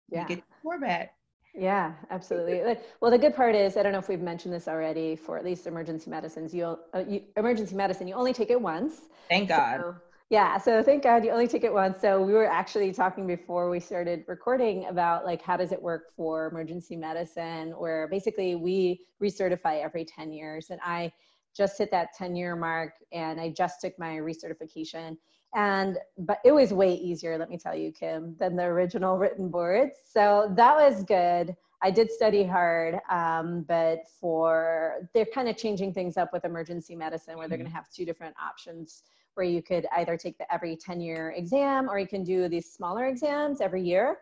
yeah, 0.09 0.27
get 0.27 0.39
the 0.39 0.55
score 0.59 0.79
back. 0.81 1.15
Yeah, 1.57 1.93
absolutely. 2.11 2.77
well, 3.01 3.09
the 3.09 3.17
good 3.17 3.35
part 3.35 3.55
is, 3.55 3.77
I 3.77 3.83
don't 3.83 3.91
know 3.91 3.97
if 3.97 4.09
we've 4.09 4.21
mentioned 4.21 4.53
this 4.53 4.67
already 4.67 5.15
for 5.15 5.37
at 5.37 5.43
least 5.43 5.65
emergency 5.65 6.09
medicines. 6.09 6.53
You'll 6.53 6.79
uh, 6.93 7.03
you, 7.07 7.23
emergency 7.35 7.75
medicine, 7.75 8.07
you 8.07 8.13
only 8.13 8.33
take 8.33 8.51
it 8.51 8.61
once. 8.61 9.01
Thank 9.27 9.49
God. 9.49 9.79
So, 9.79 9.95
yeah, 10.29 10.57
so 10.57 10.83
thank 10.83 11.03
God 11.03 11.25
you 11.25 11.31
only 11.31 11.47
take 11.47 11.63
it 11.63 11.73
once. 11.73 12.01
So 12.01 12.21
we 12.21 12.33
were 12.33 12.45
actually 12.45 12.91
talking 12.91 13.25
before 13.25 13.69
we 13.69 13.79
started 13.79 14.23
recording 14.27 14.85
about 14.85 15.25
like 15.25 15.41
how 15.41 15.57
does 15.57 15.71
it 15.71 15.81
work 15.81 16.13
for 16.15 16.47
emergency 16.47 16.95
medicine, 16.95 17.71
where 17.71 18.07
basically 18.07 18.55
we 18.55 19.01
recertify 19.23 19.83
every 19.83 20.05
10 20.05 20.31
years. 20.31 20.69
And 20.69 20.79
I 20.83 21.11
just 21.55 21.77
hit 21.77 21.89
that 21.91 22.13
10 22.15 22.35
year 22.35 22.55
mark 22.55 22.93
and 23.11 23.41
I 23.41 23.49
just 23.49 23.81
took 23.81 23.97
my 23.97 24.17
recertification. 24.17 25.17
And 25.55 25.97
but 26.17 26.39
it 26.43 26.51
was 26.51 26.73
way 26.73 26.93
easier, 26.93 27.37
let 27.37 27.49
me 27.49 27.57
tell 27.57 27.75
you, 27.75 27.91
Kim, 27.91 28.35
than 28.39 28.55
the 28.55 28.63
original 28.63 29.17
written 29.17 29.49
boards. 29.49 29.97
So 30.05 30.51
that 30.55 30.75
was 30.75 31.03
good. 31.03 31.55
I 31.81 31.91
did 31.91 32.11
study 32.11 32.43
hard, 32.43 32.99
um, 33.09 33.63
but 33.67 33.99
for 34.19 35.09
they're 35.13 35.25
kind 35.25 35.47
of 35.47 35.57
changing 35.57 35.93
things 35.93 36.17
up 36.17 36.33
with 36.33 36.43
emergency 36.43 36.95
medicine 36.95 37.37
where 37.37 37.47
they're 37.47 37.57
going 37.57 37.67
to 37.67 37.71
mm-hmm. 37.71 37.77
have 37.77 37.89
two 37.91 38.03
different 38.03 38.35
options 38.43 39.03
where 39.35 39.45
you 39.45 39.61
could 39.61 39.85
either 39.95 40.17
take 40.17 40.37
the 40.39 40.51
every 40.51 40.75
10 40.75 40.99
year 40.99 41.33
exam 41.37 41.89
or 41.89 41.99
you 41.99 42.07
can 42.07 42.23
do 42.23 42.49
these 42.49 42.71
smaller 42.71 43.05
exams 43.05 43.61
every 43.61 43.83
year 43.83 44.17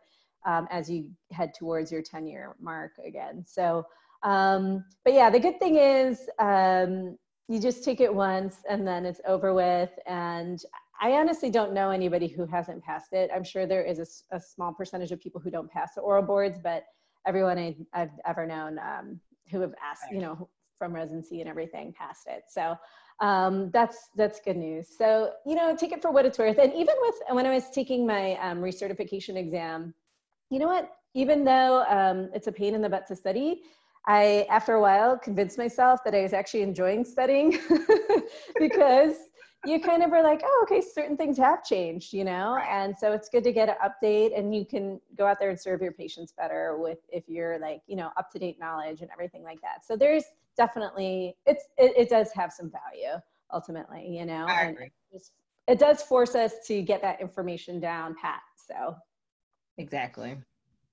um, 0.45 0.67
as 0.69 0.89
you 0.89 1.09
head 1.31 1.53
towards 1.53 1.91
your 1.91 2.01
10 2.01 2.27
year 2.27 2.55
mark 2.59 2.91
again. 3.05 3.43
So, 3.47 3.85
um, 4.23 4.83
but 5.05 5.13
yeah, 5.13 5.29
the 5.29 5.39
good 5.39 5.57
thing 5.59 5.77
is 5.77 6.19
um, 6.39 7.17
you 7.47 7.59
just 7.59 7.83
take 7.83 8.01
it 8.01 8.13
once 8.13 8.57
and 8.69 8.85
then 8.85 9.05
it's 9.05 9.21
over 9.25 9.53
with. 9.53 9.91
And 10.05 10.61
I 11.01 11.12
honestly 11.12 11.49
don't 11.49 11.73
know 11.73 11.89
anybody 11.89 12.27
who 12.27 12.45
hasn't 12.45 12.84
passed 12.84 13.13
it. 13.13 13.29
I'm 13.34 13.43
sure 13.43 13.65
there 13.65 13.84
is 13.84 13.99
a, 14.31 14.36
a 14.36 14.39
small 14.39 14.73
percentage 14.73 15.12
of 15.12 15.19
people 15.19 15.41
who 15.41 15.51
don't 15.51 15.69
pass 15.69 15.93
the 15.95 16.01
oral 16.01 16.23
boards, 16.23 16.58
but 16.62 16.86
everyone 17.27 17.58
I, 17.58 17.75
have 17.91 18.12
ever 18.25 18.45
known 18.45 18.79
um, 18.79 19.19
who 19.51 19.62
have 19.62 19.73
asked, 19.84 20.12
you 20.12 20.19
know, 20.19 20.49
from 20.77 20.93
residency 20.93 21.41
and 21.41 21.49
everything 21.49 21.93
passed 21.97 22.27
it. 22.27 22.43
So 22.49 22.77
um, 23.19 23.71
that's 23.71 24.10
that's 24.15 24.39
good 24.39 24.58
news. 24.58 24.88
So 24.97 25.31
you 25.45 25.55
know, 25.55 25.75
take 25.75 25.91
it 25.91 26.01
for 26.01 26.12
what 26.12 26.25
it's 26.25 26.38
worth. 26.38 26.58
And 26.58 26.73
even 26.73 26.95
with 27.01 27.15
when 27.29 27.45
I 27.45 27.53
was 27.53 27.69
taking 27.69 28.05
my 28.05 28.36
um, 28.38 28.60
recertification 28.60 29.36
exam, 29.38 29.93
you 30.49 30.60
know 30.60 30.67
what? 30.67 30.91
Even 31.13 31.45
though 31.45 31.84
um, 31.88 32.29
it's 32.34 32.47
a 32.47 32.51
pain 32.51 32.75
in 32.75 32.81
the 32.81 32.89
butt 32.89 33.08
to 33.08 33.15
study, 33.15 33.62
I 34.05 34.45
after 34.49 34.73
a 34.73 34.81
while 34.81 35.17
convinced 35.17 35.58
myself 35.58 36.03
that 36.03 36.13
I 36.13 36.21
was 36.21 36.34
actually 36.34 36.62
enjoying 36.62 37.05
studying 37.05 37.58
because 38.60 39.15
you 39.65 39.80
kind 39.80 40.04
of 40.04 40.13
are 40.13 40.23
like, 40.23 40.41
oh, 40.43 40.60
okay, 40.63 40.82
certain 40.82 41.17
things 41.17 41.38
have 41.38 41.63
changed, 41.63 42.13
you 42.13 42.23
know, 42.23 42.58
and 42.69 42.95
so 42.97 43.12
it's 43.12 43.30
good 43.30 43.43
to 43.43 43.51
get 43.51 43.69
an 43.69 43.75
update, 43.84 44.38
and 44.38 44.56
you 44.56 44.65
can 44.65 44.99
go 45.17 45.25
out 45.25 45.39
there 45.39 45.49
and 45.49 45.60
serve 45.60 45.82
your 45.82 45.91
patients 45.91 46.34
better 46.38 46.78
with 46.78 46.99
if 47.10 47.23
you're 47.28 47.60
like, 47.60 47.82
you 47.88 47.95
know, 47.95 48.12
up 48.17 48.32
to 48.32 48.39
date 48.39 48.60
knowledge 48.60 49.01
and 49.01 49.10
everything 49.12 49.43
like 49.43 49.62
that. 49.62 49.86
So 49.86 49.95
there's 49.95 50.23
definitely 50.56 51.36
it's 51.45 51.65
it, 51.78 51.93
it 51.97 52.10
does 52.10 52.32
have 52.34 52.51
some 52.54 52.71
value 52.71 53.19
ultimately, 53.54 54.08
you 54.08 54.25
know, 54.25 54.45
I 54.47 54.65
agree. 54.65 54.91
and 55.12 55.21
it 55.67 55.80
does 55.80 56.01
force 56.01 56.36
us 56.36 56.54
to 56.67 56.82
get 56.82 57.01
that 57.01 57.21
information 57.21 57.80
down 57.80 58.15
pat. 58.21 58.41
So 58.67 58.95
exactly, 59.78 60.38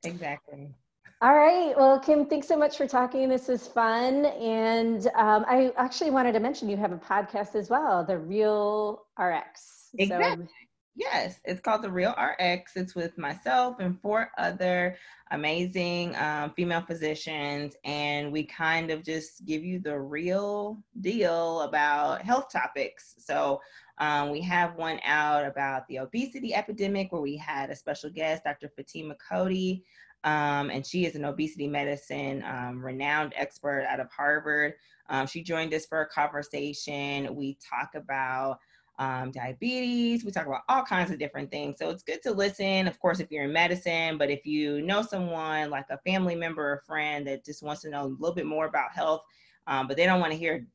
exactly. 0.04 0.74
All 1.22 1.36
right. 1.36 1.72
Well, 1.76 2.00
Kim, 2.00 2.26
thanks 2.26 2.48
so 2.48 2.56
much 2.56 2.76
for 2.76 2.88
talking. 2.88 3.28
This 3.28 3.48
is 3.48 3.68
fun. 3.68 4.26
And 4.26 5.06
um, 5.14 5.44
I 5.46 5.70
actually 5.76 6.10
wanted 6.10 6.32
to 6.32 6.40
mention 6.40 6.68
you 6.68 6.76
have 6.76 6.90
a 6.90 6.96
podcast 6.96 7.54
as 7.54 7.70
well, 7.70 8.04
The 8.04 8.18
Real 8.18 9.04
RX. 9.16 9.90
Exactly. 9.96 10.46
So, 10.46 10.52
yes, 10.96 11.38
it's 11.44 11.60
called 11.60 11.82
The 11.82 11.92
Real 11.92 12.12
RX. 12.20 12.72
It's 12.74 12.96
with 12.96 13.16
myself 13.18 13.76
and 13.78 14.00
four 14.00 14.32
other 14.36 14.96
amazing 15.30 16.16
um, 16.16 16.54
female 16.56 16.82
physicians. 16.82 17.76
And 17.84 18.32
we 18.32 18.42
kind 18.42 18.90
of 18.90 19.04
just 19.04 19.44
give 19.46 19.62
you 19.62 19.78
the 19.78 19.96
real 20.00 20.82
deal 21.02 21.60
about 21.60 22.22
health 22.22 22.50
topics. 22.50 23.14
So 23.18 23.60
um, 23.98 24.30
we 24.32 24.40
have 24.40 24.74
one 24.74 24.98
out 25.04 25.46
about 25.46 25.86
the 25.86 26.00
obesity 26.00 26.52
epidemic 26.52 27.12
where 27.12 27.22
we 27.22 27.36
had 27.36 27.70
a 27.70 27.76
special 27.76 28.10
guest, 28.10 28.42
Dr. 28.42 28.72
Fatima 28.74 29.14
Cody 29.30 29.84
um, 30.24 30.70
and 30.70 30.86
she 30.86 31.04
is 31.04 31.14
an 31.14 31.24
obesity 31.24 31.66
medicine 31.66 32.44
um, 32.46 32.84
renowned 32.84 33.32
expert 33.36 33.84
out 33.88 34.00
of 34.00 34.10
Harvard. 34.10 34.74
Um, 35.08 35.26
she 35.26 35.42
joined 35.42 35.74
us 35.74 35.86
for 35.86 36.02
a 36.02 36.08
conversation. 36.08 37.34
We 37.34 37.58
talk 37.68 37.94
about 37.94 38.58
um, 38.98 39.32
diabetes. 39.32 40.24
We 40.24 40.30
talk 40.30 40.46
about 40.46 40.62
all 40.68 40.84
kinds 40.84 41.10
of 41.10 41.18
different 41.18 41.50
things. 41.50 41.76
So 41.78 41.90
it's 41.90 42.02
good 42.02 42.22
to 42.22 42.32
listen, 42.32 42.86
of 42.86 42.98
course, 43.00 43.20
if 43.20 43.30
you're 43.30 43.44
in 43.44 43.52
medicine, 43.52 44.16
but 44.16 44.30
if 44.30 44.46
you 44.46 44.82
know 44.82 45.02
someone 45.02 45.70
like 45.70 45.86
a 45.90 45.98
family 45.98 46.34
member 46.34 46.62
or 46.62 46.82
friend 46.86 47.26
that 47.26 47.44
just 47.44 47.62
wants 47.62 47.82
to 47.82 47.90
know 47.90 48.04
a 48.04 48.14
little 48.20 48.34
bit 48.34 48.46
more 48.46 48.66
about 48.66 48.92
health, 48.92 49.22
um, 49.66 49.88
but 49.88 49.96
they 49.96 50.06
don't 50.06 50.20
want 50.20 50.32
to 50.32 50.38
hear 50.38 50.66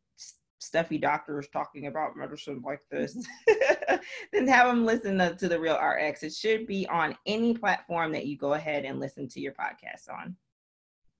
stuffy 0.59 0.97
doctors 0.97 1.47
talking 1.51 1.87
about 1.87 2.17
medicine 2.17 2.61
like 2.65 2.81
this, 2.89 3.15
then 4.33 4.47
have 4.47 4.67
them 4.67 4.85
listen 4.85 5.17
to, 5.17 5.35
to, 5.35 5.47
the 5.47 5.59
Real 5.59 5.77
RX. 5.77 6.23
It 6.23 6.33
should 6.33 6.67
be 6.67 6.87
on 6.87 7.15
any 7.25 7.53
platform 7.53 8.11
that 8.13 8.25
you 8.25 8.37
go 8.37 8.53
ahead 8.53 8.85
and 8.85 8.99
listen 8.99 9.27
to 9.29 9.39
your 9.39 9.53
podcast 9.53 10.11
on. 10.11 10.35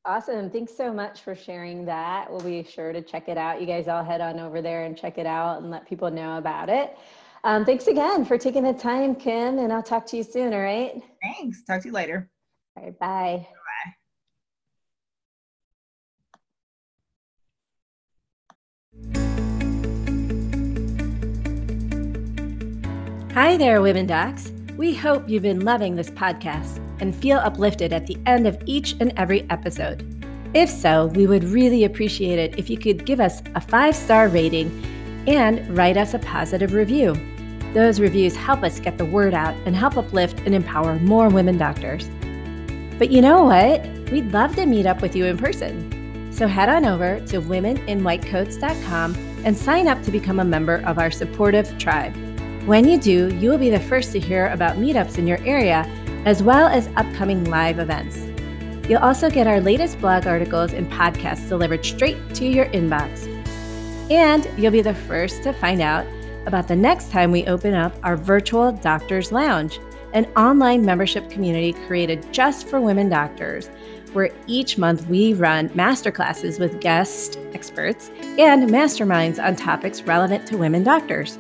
Awesome. 0.06 0.50
Thanks 0.50 0.76
so 0.76 0.94
much 0.94 1.22
for 1.22 1.36
sharing 1.36 1.84
that. 1.86 2.32
We'll 2.32 2.40
be 2.40 2.64
sure 2.64 2.94
to 2.94 3.02
check 3.02 3.28
it 3.28 3.38
out. 3.38 3.60
You 3.60 3.68
guys 3.68 3.88
all 3.88 4.04
head 4.04 4.22
on 4.22 4.40
over 4.40 4.62
there 4.62 4.86
and 4.86 4.98
check 4.98 5.18
it 5.18 5.26
out 5.26 5.62
and 5.62 5.70
let 5.70 5.88
people 5.88 6.10
know 6.10 6.38
about 6.38 6.70
it. 6.70 6.98
Um, 7.44 7.66
thanks 7.66 7.88
again 7.88 8.26
for 8.26 8.38
taking 8.38 8.64
the 8.64 8.74
time, 8.74 9.16
Kim, 9.16 9.60
and 9.60 9.72
I'll 9.72 9.84
talk 9.84 10.06
to 10.08 10.18
you 10.18 10.24
soon. 10.24 10.54
All 10.54 10.62
right. 10.62 11.02
Thanks. 11.22 11.64
Talk 11.64 11.82
to 11.82 11.90
you 11.90 11.94
later. 11.94 12.30
All 12.78 12.84
right. 12.84 13.00
Bye. 13.00 13.48
Hi 23.38 23.56
there, 23.56 23.84
Women 23.84 24.08
Docs. 24.08 24.52
We 24.78 24.96
hope 24.96 25.30
you've 25.30 25.44
been 25.44 25.64
loving 25.64 25.96
this 25.96 26.10
podcast 26.10 26.84
and 27.00 27.16
feel 27.16 27.38
uplifted 27.38 27.94
at 27.94 28.08
the 28.08 28.18
end 28.26 28.48
of 28.48 28.60
each 28.66 28.96
and 29.00 29.14
every 29.16 29.48
episode. 29.52 30.04
If 30.56 30.72
so, 30.72 31.06
we 31.14 31.28
would 31.28 31.44
really 31.44 31.84
appreciate 31.84 32.40
it 32.40 32.58
if 32.58 32.68
you 32.68 32.80
could 32.80 33.06
give 33.06 33.20
us 33.20 33.44
a 33.54 33.62
five 33.62 33.96
star 33.96 34.28
rating 34.28 34.72
and 35.28 35.78
write 35.78 35.98
us 35.98 36.16
a 36.16 36.20
positive 36.20 36.74
review. 36.74 37.16
Those 37.76 38.00
reviews 38.00 38.36
help 38.36 38.64
us 38.64 38.80
get 38.80 38.98
the 38.98 39.06
word 39.06 39.36
out 39.36 39.54
and 39.68 39.76
help 39.76 39.98
uplift 39.98 40.40
and 40.48 40.56
empower 40.56 40.96
more 40.96 41.30
women 41.30 41.60
doctors. 41.60 42.10
But 42.98 43.12
you 43.12 43.22
know 43.22 43.44
what? 43.44 43.86
We'd 44.10 44.32
love 44.32 44.56
to 44.56 44.66
meet 44.66 44.88
up 44.88 45.04
with 45.04 45.16
you 45.16 45.26
in 45.26 45.38
person. 45.38 46.34
So 46.34 46.48
head 46.48 46.70
on 46.70 46.86
over 46.86 47.20
to 47.28 47.40
womeninwhitecoats.com 47.40 49.16
and 49.46 49.56
sign 49.56 49.88
up 49.88 50.02
to 50.02 50.12
become 50.12 50.40
a 50.40 50.44
member 50.44 50.78
of 50.88 50.98
our 50.98 51.12
supportive 51.12 51.78
tribe. 51.78 52.16
When 52.68 52.86
you 52.86 53.00
do, 53.00 53.34
you 53.38 53.50
will 53.50 53.58
be 53.58 53.70
the 53.70 53.80
first 53.80 54.12
to 54.12 54.20
hear 54.20 54.48
about 54.48 54.76
meetups 54.76 55.18
in 55.18 55.26
your 55.26 55.42
area, 55.46 55.90
as 56.26 56.44
well 56.44 56.68
as 56.68 56.90
upcoming 56.98 57.46
live 57.46 57.80
events. 57.80 58.18
You'll 58.90 59.00
also 59.00 59.30
get 59.30 59.48
our 59.48 59.62
latest 59.62 60.02
blog 60.02 60.28
articles 60.28 60.74
and 60.74 60.92
podcasts 60.92 61.48
delivered 61.48 61.86
straight 61.86 62.18
to 62.36 62.46
your 62.46 62.66
inbox. 62.66 63.26
And 64.12 64.50
you'll 64.58 64.74
be 64.74 64.82
the 64.82 64.94
first 64.94 65.44
to 65.44 65.54
find 65.54 65.82
out 65.82 66.06
about 66.46 66.68
the 66.68 66.76
next 66.76 67.10
time 67.10 67.32
we 67.32 67.46
open 67.46 67.74
up 67.74 67.96
our 68.04 68.18
virtual 68.18 68.74
Doctors 68.74 69.32
Lounge, 69.32 69.80
an 70.12 70.26
online 70.36 70.84
membership 70.84 71.30
community 71.30 71.72
created 71.88 72.34
just 72.34 72.68
for 72.68 72.82
women 72.82 73.08
doctors, 73.08 73.70
where 74.12 74.30
each 74.46 74.78
month 74.78 75.08
we 75.08 75.34
run 75.34 75.70
masterclasses 75.70 76.60
with 76.60 76.82
guest 76.82 77.40
experts 77.54 78.12
and 78.38 78.70
masterminds 78.70 79.42
on 79.42 79.56
topics 79.56 80.02
relevant 80.02 80.46
to 80.48 80.58
women 80.58 80.84
doctors. 80.84 81.40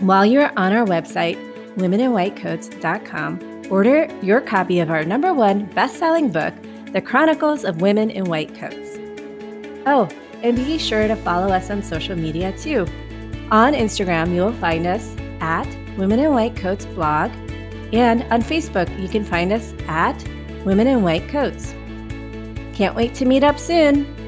While 0.00 0.26
you're 0.26 0.50
on 0.58 0.72
our 0.72 0.84
website, 0.84 1.38
womeninwhitecoats.com, 1.76 3.66
order 3.70 4.08
your 4.22 4.40
copy 4.40 4.80
of 4.80 4.90
our 4.90 5.04
number 5.04 5.32
one 5.32 5.66
best 5.66 5.98
selling 5.98 6.32
book, 6.32 6.52
The 6.92 7.00
Chronicles 7.00 7.64
of 7.64 7.80
Women 7.80 8.10
in 8.10 8.24
White 8.24 8.54
Coats. 8.56 8.98
Oh, 9.86 10.08
and 10.42 10.56
be 10.56 10.78
sure 10.78 11.06
to 11.06 11.14
follow 11.14 11.52
us 11.52 11.70
on 11.70 11.80
social 11.80 12.16
media 12.16 12.50
too. 12.58 12.80
On 13.52 13.72
Instagram, 13.72 14.34
you 14.34 14.40
will 14.40 14.52
find 14.54 14.84
us 14.84 15.14
at 15.40 15.66
Women 15.96 16.18
in 16.18 16.32
White 16.32 16.56
Coats 16.56 16.86
blog, 16.86 17.30
and 17.92 18.24
on 18.24 18.42
Facebook, 18.42 19.00
you 19.00 19.08
can 19.08 19.24
find 19.24 19.52
us 19.52 19.72
at 19.86 20.16
Women 20.64 20.88
in 20.88 21.04
White 21.04 21.28
Coats. 21.28 21.72
Can't 22.74 22.96
wait 22.96 23.14
to 23.14 23.24
meet 23.24 23.44
up 23.44 23.60
soon! 23.60 24.23